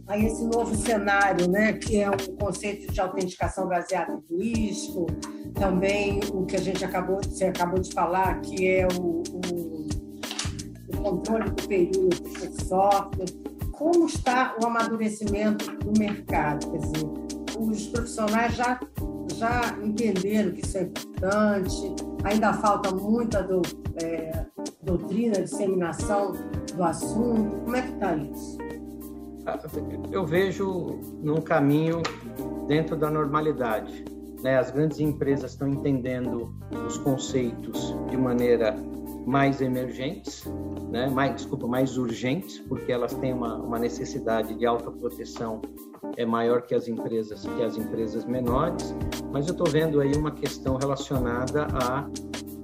[0.10, 5.06] a esse novo cenário, né, que é o conceito de autenticação baseada em risco,
[5.54, 9.88] também o que a gente acabou, você acabou de falar, que é o, o,
[10.88, 13.28] o controle do período do software.
[13.72, 16.72] Como está o amadurecimento do mercado?
[16.72, 17.06] Quer dizer,
[17.60, 18.80] os profissionais já,
[19.36, 23.62] já entenderam que isso é importante, ainda falta muita do,
[24.04, 24.44] é,
[24.82, 26.34] doutrina, disseminação
[26.76, 27.58] do assunto.
[27.58, 28.69] Como é que está isso?
[30.12, 32.02] Eu vejo num caminho
[32.68, 34.06] dentro da normalidade.
[34.44, 34.58] Né?
[34.58, 36.54] As grandes empresas estão entendendo
[36.88, 38.76] os conceitos de maneira
[39.26, 40.44] mais emergentes,
[40.90, 41.10] né?
[41.10, 45.62] mais, desculpa, mais urgentes, porque elas têm uma, uma necessidade de autoproteção
[46.18, 48.96] é maior que as empresas que as empresas menores,
[49.32, 52.10] mas eu estou vendo aí uma questão relacionada a,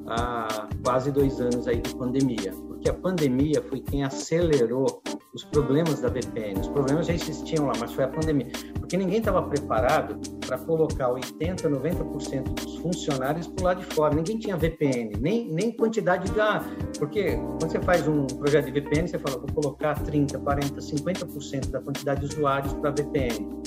[0.07, 2.53] a quase dois anos aí de pandemia,
[2.85, 5.01] porque a pandemia foi quem acelerou
[5.33, 6.59] os problemas da VPN.
[6.59, 8.47] Os problemas já existiam lá, mas foi a pandemia.
[8.79, 14.13] Porque ninguém estava preparado para colocar 80%, 90% dos funcionários para lado de fora.
[14.13, 16.39] Ninguém tinha VPN, nem, nem quantidade de.
[16.39, 16.63] Ah,
[16.99, 21.71] porque quando você faz um projeto de VPN, você fala, vou colocar 30%, 40%, 50%
[21.71, 23.63] da quantidade de usuários para VPN.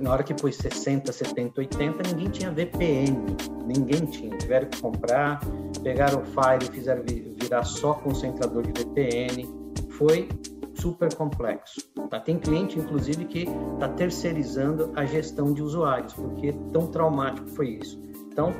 [0.00, 3.36] Na hora que pôs 60, 70, 80, ninguém tinha VPN.
[3.66, 4.36] Ninguém tinha.
[4.36, 5.40] Tiveram que comprar,
[5.82, 7.02] pegaram o Fire fizeram
[7.48, 9.48] virar só concentrador de VPN
[9.90, 10.28] foi
[10.74, 11.80] super complexo.
[12.10, 12.20] Tá?
[12.20, 18.00] Tem cliente, inclusive, que está terceirizando a gestão de usuários, porque tão traumático foi isso.
[18.30, 18.52] Então,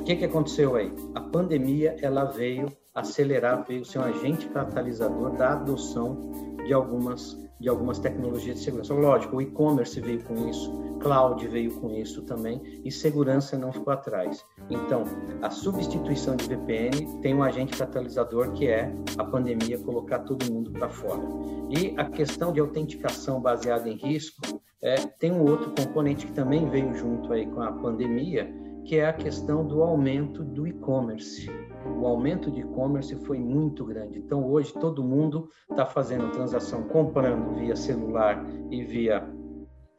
[0.00, 0.92] o que, que aconteceu aí?
[1.14, 7.68] A pandemia ela veio acelerar, veio ser um agente catalisador da adoção de algumas de
[7.68, 8.94] algumas tecnologias de segurança.
[8.94, 13.92] Lógico, o e-commerce veio com isso, cloud veio com isso também, e segurança não ficou
[13.92, 14.44] atrás.
[14.70, 15.04] Então,
[15.42, 20.72] a substituição de VPN tem um agente catalisador que é a pandemia colocar todo mundo
[20.72, 21.22] para fora.
[21.68, 26.68] E a questão de autenticação baseada em risco é, tem um outro componente que também
[26.68, 28.50] veio junto aí com a pandemia,
[28.84, 31.50] que é a questão do aumento do e-commerce
[31.84, 34.18] o aumento de e-commerce foi muito grande.
[34.18, 39.26] Então, hoje, todo mundo está fazendo transação comprando via celular e via,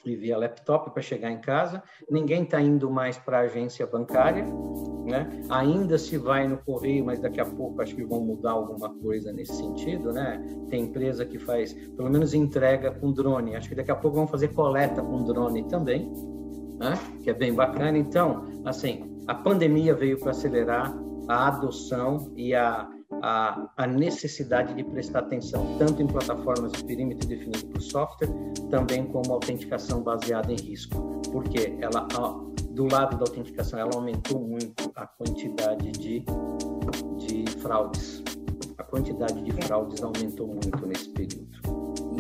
[0.06, 1.82] e via laptop para chegar em casa.
[2.10, 4.46] Ninguém está indo mais para a agência bancária.
[5.06, 5.42] Né?
[5.50, 9.34] Ainda se vai no correio, mas daqui a pouco acho que vão mudar alguma coisa
[9.34, 10.12] nesse sentido.
[10.12, 10.40] Né?
[10.70, 13.56] Tem empresa que faz, pelo menos, entrega com drone.
[13.56, 16.12] Acho que daqui a pouco vão fazer coleta com drone também.
[16.80, 16.98] Né?
[17.22, 17.96] que é bem bacana.
[17.96, 20.92] Então, assim, a pandemia veio para acelerar
[21.28, 22.90] a adoção e a,
[23.22, 28.30] a, a, necessidade de prestar atenção tanto em plataformas de perímetro definido por software,
[28.70, 32.08] também como autenticação baseada em risco, porque ela,
[32.72, 36.24] do lado da autenticação, ela aumentou muito a quantidade de,
[37.18, 38.24] de fraudes.
[38.78, 41.52] A quantidade de fraudes aumentou muito nesse período.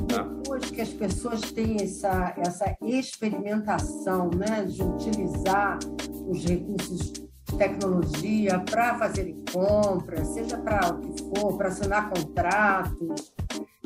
[0.07, 0.27] Tá?
[0.51, 5.79] depois que as pessoas têm essa, essa experimentação né, de utilizar
[6.27, 7.13] os recursos
[7.57, 13.33] tecnologia para fazer compras, seja para o que for, para assinar contratos,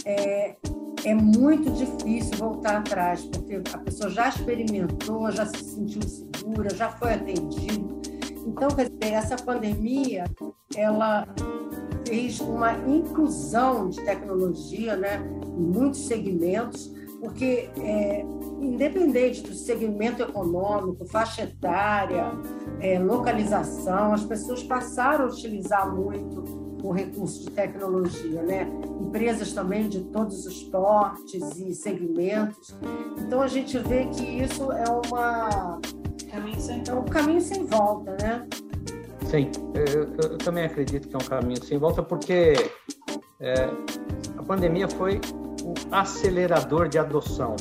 [0.06, 0.56] é,
[1.04, 6.90] é muito difícil voltar atrás, porque a pessoa já experimentou, já se sentiu segura, já
[6.90, 8.02] foi atendido.
[8.46, 10.26] Então, quer dizer, essa pandemia,
[10.76, 11.28] ela
[12.08, 18.24] fez uma inclusão de tecnologia né, em muitos segmentos, porque é,
[18.66, 22.32] independente do segmento econômico, faixa etária,
[22.80, 26.44] é, localização, as pessoas passaram a utilizar muito
[26.84, 28.70] o recurso de tecnologia, né?
[29.02, 32.76] Empresas também de todos os portes e segmentos.
[33.18, 35.80] Então a gente vê que isso é uma
[36.36, 36.84] caminho sem...
[36.88, 38.48] é um caminho sem volta, né?
[39.30, 42.54] Sim, eu, eu, também acredito que é um caminho sem volta porque
[43.40, 43.70] é,
[44.38, 45.20] a pandemia foi
[45.64, 47.56] o acelerador de adoção,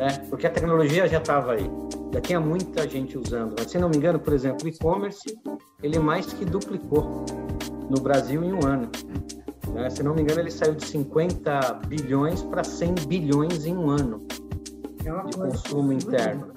[0.00, 0.08] né?
[0.30, 1.70] Porque a tecnologia já estava aí
[2.12, 3.54] já tinha muita gente usando.
[3.56, 5.38] Mas, se não me engano, por exemplo, o e-commerce,
[5.80, 7.24] ele mais que duplicou
[7.88, 8.90] no Brasil em um ano.
[9.72, 9.88] Né?
[9.90, 14.26] Se não me engano, ele saiu de 50 bilhões para 100 bilhões em um ano
[15.04, 16.52] é de consumo interno.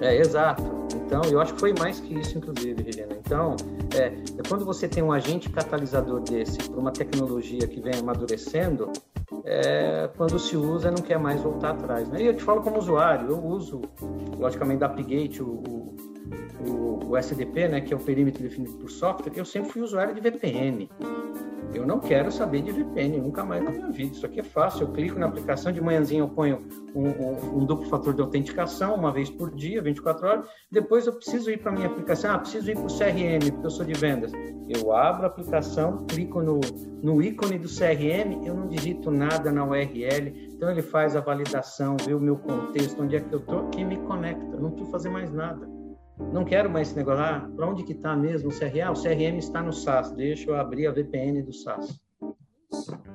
[0.00, 0.62] É, exato.
[0.94, 3.16] Então, eu acho que foi mais que isso, inclusive, Regina.
[3.18, 3.56] Então,
[3.94, 4.12] é
[4.48, 8.92] quando você tem um agente catalisador desse para uma tecnologia que vem amadurecendo,
[9.44, 12.08] é, quando se usa, não quer mais voltar atrás.
[12.08, 12.22] Né?
[12.22, 13.80] E eu te falo como usuário, eu uso,
[14.38, 15.94] logicamente, da Appgate, o,
[16.66, 20.14] o, o SDP, né, que é o perímetro definido por software, eu sempre fui usuário
[20.14, 20.88] de VPN.
[21.72, 24.12] Eu não quero saber de VPN, nunca mais na minha vida.
[24.12, 24.82] Isso aqui é fácil.
[24.82, 26.62] Eu clico na aplicação, de manhãzinha eu ponho
[26.94, 30.46] um, um, um, duplo fator de autenticação, uma vez por dia, 24 horas.
[30.70, 32.32] Depois eu preciso ir para minha aplicação.
[32.32, 34.32] Ah, preciso ir para o CRM, porque eu sou de vendas.
[34.68, 36.60] Eu abro a aplicação, clico no,
[37.02, 40.50] no ícone do CRM, eu não digito nada na URL.
[40.52, 43.84] Então ele faz a validação, vê o meu contexto, onde é que eu estou e
[43.84, 44.44] me conecta.
[44.54, 45.79] Eu não preciso fazer mais nada.
[46.32, 47.22] Não quero mais esse negócio.
[47.22, 48.82] Ah, para onde que está mesmo o CRM?
[48.86, 50.12] Ah, o CRM está no SAS.
[50.12, 52.00] Deixa eu abrir a VPN do SAS.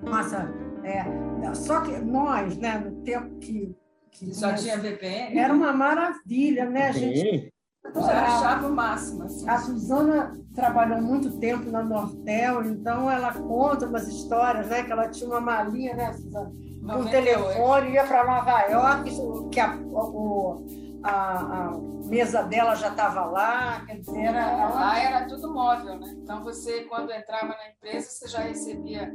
[0.04, 0.54] Nossa,
[0.84, 3.76] é, só que nós, né, no tempo que,
[4.12, 7.00] que só nós, tinha VPN, era uma maravilha, né, Sim.
[7.00, 7.54] gente?
[7.94, 9.24] Já achava o máximo.
[9.24, 9.48] Assim.
[9.48, 14.84] A Suzana trabalhou muito tempo na Nortel, então ela conta umas histórias, né?
[14.84, 16.52] Que ela tinha uma malinha, né, Suzana?
[16.84, 19.12] Um telefone, ia para Nova York,
[19.52, 20.66] que a, o,
[21.06, 21.72] a, a
[22.08, 24.70] mesa dela já estava lá, quer dizer, era, ela...
[24.70, 26.16] lá era tudo móvel, né?
[26.18, 29.14] Então você, quando entrava na empresa, você já recebia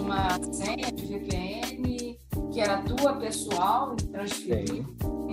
[0.00, 2.18] uma senha de VPN,
[2.50, 4.86] que era tua pessoal, transferir,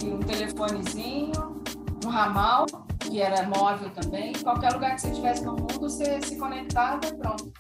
[0.04, 1.64] e um telefonezinho,
[2.04, 2.66] um ramal,
[3.00, 4.34] que era móvel também.
[4.44, 7.54] Qualquer lugar que você estivesse no mundo, você se conectava e pronto.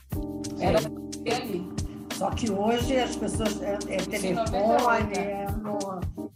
[0.59, 1.73] Era ali.
[2.13, 5.77] Só que hoje as pessoas é, é telefone, é, no,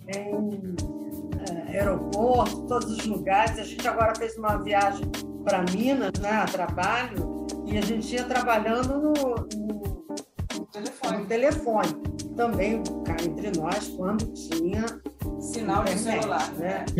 [0.07, 0.35] é
[1.79, 3.57] aeroporto, todos os lugares.
[3.57, 5.09] A gente agora fez uma viagem
[5.43, 9.35] para Minas, né, a trabalho, e a gente ia trabalhando no, no,
[10.57, 11.17] no telefone.
[11.17, 11.89] no telefone.
[12.35, 14.85] Também cá entre nós, quando tinha
[15.39, 16.51] sinal de celular.
[16.53, 16.85] Né?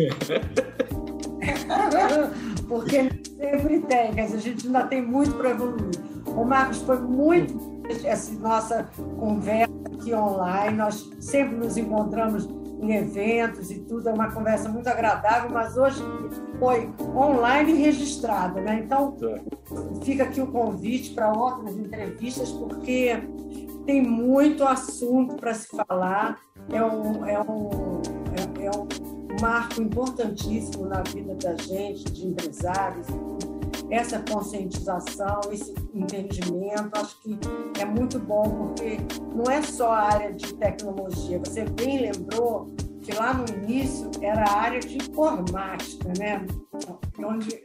[2.68, 5.90] Porque sempre tem, quer dizer, a gente ainda tem muito para evoluir.
[6.26, 8.84] O Marcos foi muito essa nossa
[9.18, 12.48] conversa aqui online, nós sempre nos encontramos
[12.80, 16.02] em eventos e tudo, é uma conversa muito agradável, mas hoje
[16.58, 18.80] foi online e registrada, né?
[18.84, 19.16] Então,
[20.02, 23.22] fica aqui o convite para outras entrevistas, porque
[23.84, 26.38] tem muito assunto para se falar,
[26.70, 28.00] é um, é, um,
[28.34, 33.06] é, é um marco importantíssimo na vida da gente, de empresários,
[33.90, 37.38] essa conscientização, esse entendimento, acho que
[37.80, 38.98] é muito bom, porque
[39.34, 41.40] não é só a área de tecnologia.
[41.40, 42.72] Você bem lembrou
[43.02, 46.46] que lá no início era a área de informática, né?
[47.18, 47.64] Onde,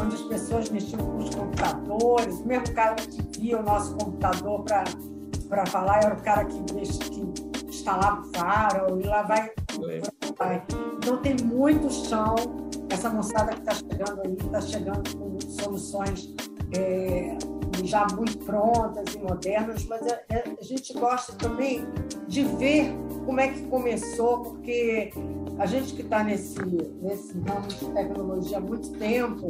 [0.00, 4.64] onde as pessoas mexiam com os computadores, o mesmo cara que via o nosso computador
[5.48, 9.50] para falar era o cara que, que instalava o firewall e lá vai,
[10.38, 10.62] vai.
[10.98, 12.34] Então tem muito chão
[12.90, 16.34] essa moçada que está chegando aí, está chegando com soluções
[16.76, 17.36] é,
[17.84, 20.20] já muito prontas e modernas, mas a,
[20.58, 21.86] a, gente gosta também
[22.28, 25.10] de ver como é que começou, porque
[25.58, 26.58] a gente que está nesse,
[27.00, 29.48] nesse ramo de tecnologia há muito tempo,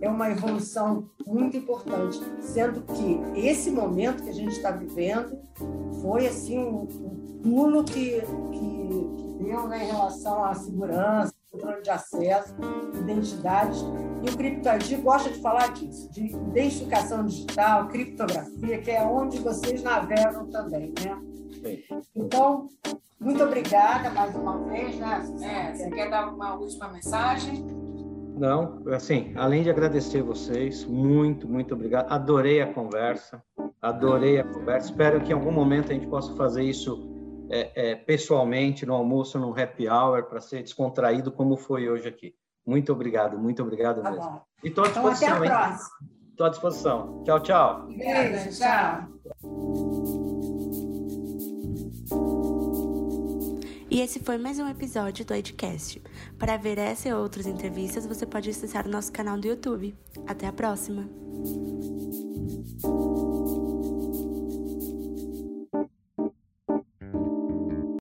[0.00, 5.38] é uma evolução muito importante, sendo que esse momento que a gente está vivendo
[6.02, 8.20] foi assim um, um pulo que,
[8.52, 12.54] que, deu né, em relação à segurança, controle de acesso,
[13.00, 13.80] identidades.
[14.22, 19.82] E o CryptoID gosta de falar disso, de identificação digital, criptografia, que é onde vocês
[19.82, 21.18] navegam também, né?
[22.14, 22.68] Então,
[23.20, 25.22] muito obrigada mais uma vez, né?
[25.42, 27.64] É, você quer dar uma última mensagem?
[28.36, 32.10] Não, assim, além de agradecer vocês, muito, muito obrigado.
[32.10, 33.42] Adorei a conversa,
[33.80, 34.90] adorei a conversa.
[34.90, 37.13] Espero que em algum momento a gente possa fazer isso
[37.50, 42.34] é, é, pessoalmente no almoço, no happy hour, para ser descontraído como foi hoje aqui.
[42.66, 44.40] Muito obrigado, muito obrigado tá mesmo.
[44.62, 45.28] E estou à disposição.
[45.28, 46.14] Então, até a próxima.
[46.30, 47.22] Estou à disposição.
[47.24, 47.86] Tchau, tchau.
[47.86, 49.14] Beijo, tchau.
[53.90, 56.02] E esse foi mais um episódio do Edcast.
[56.36, 59.94] Para ver essa e outras entrevistas, você pode acessar o nosso canal do YouTube.
[60.26, 61.08] Até a próxima!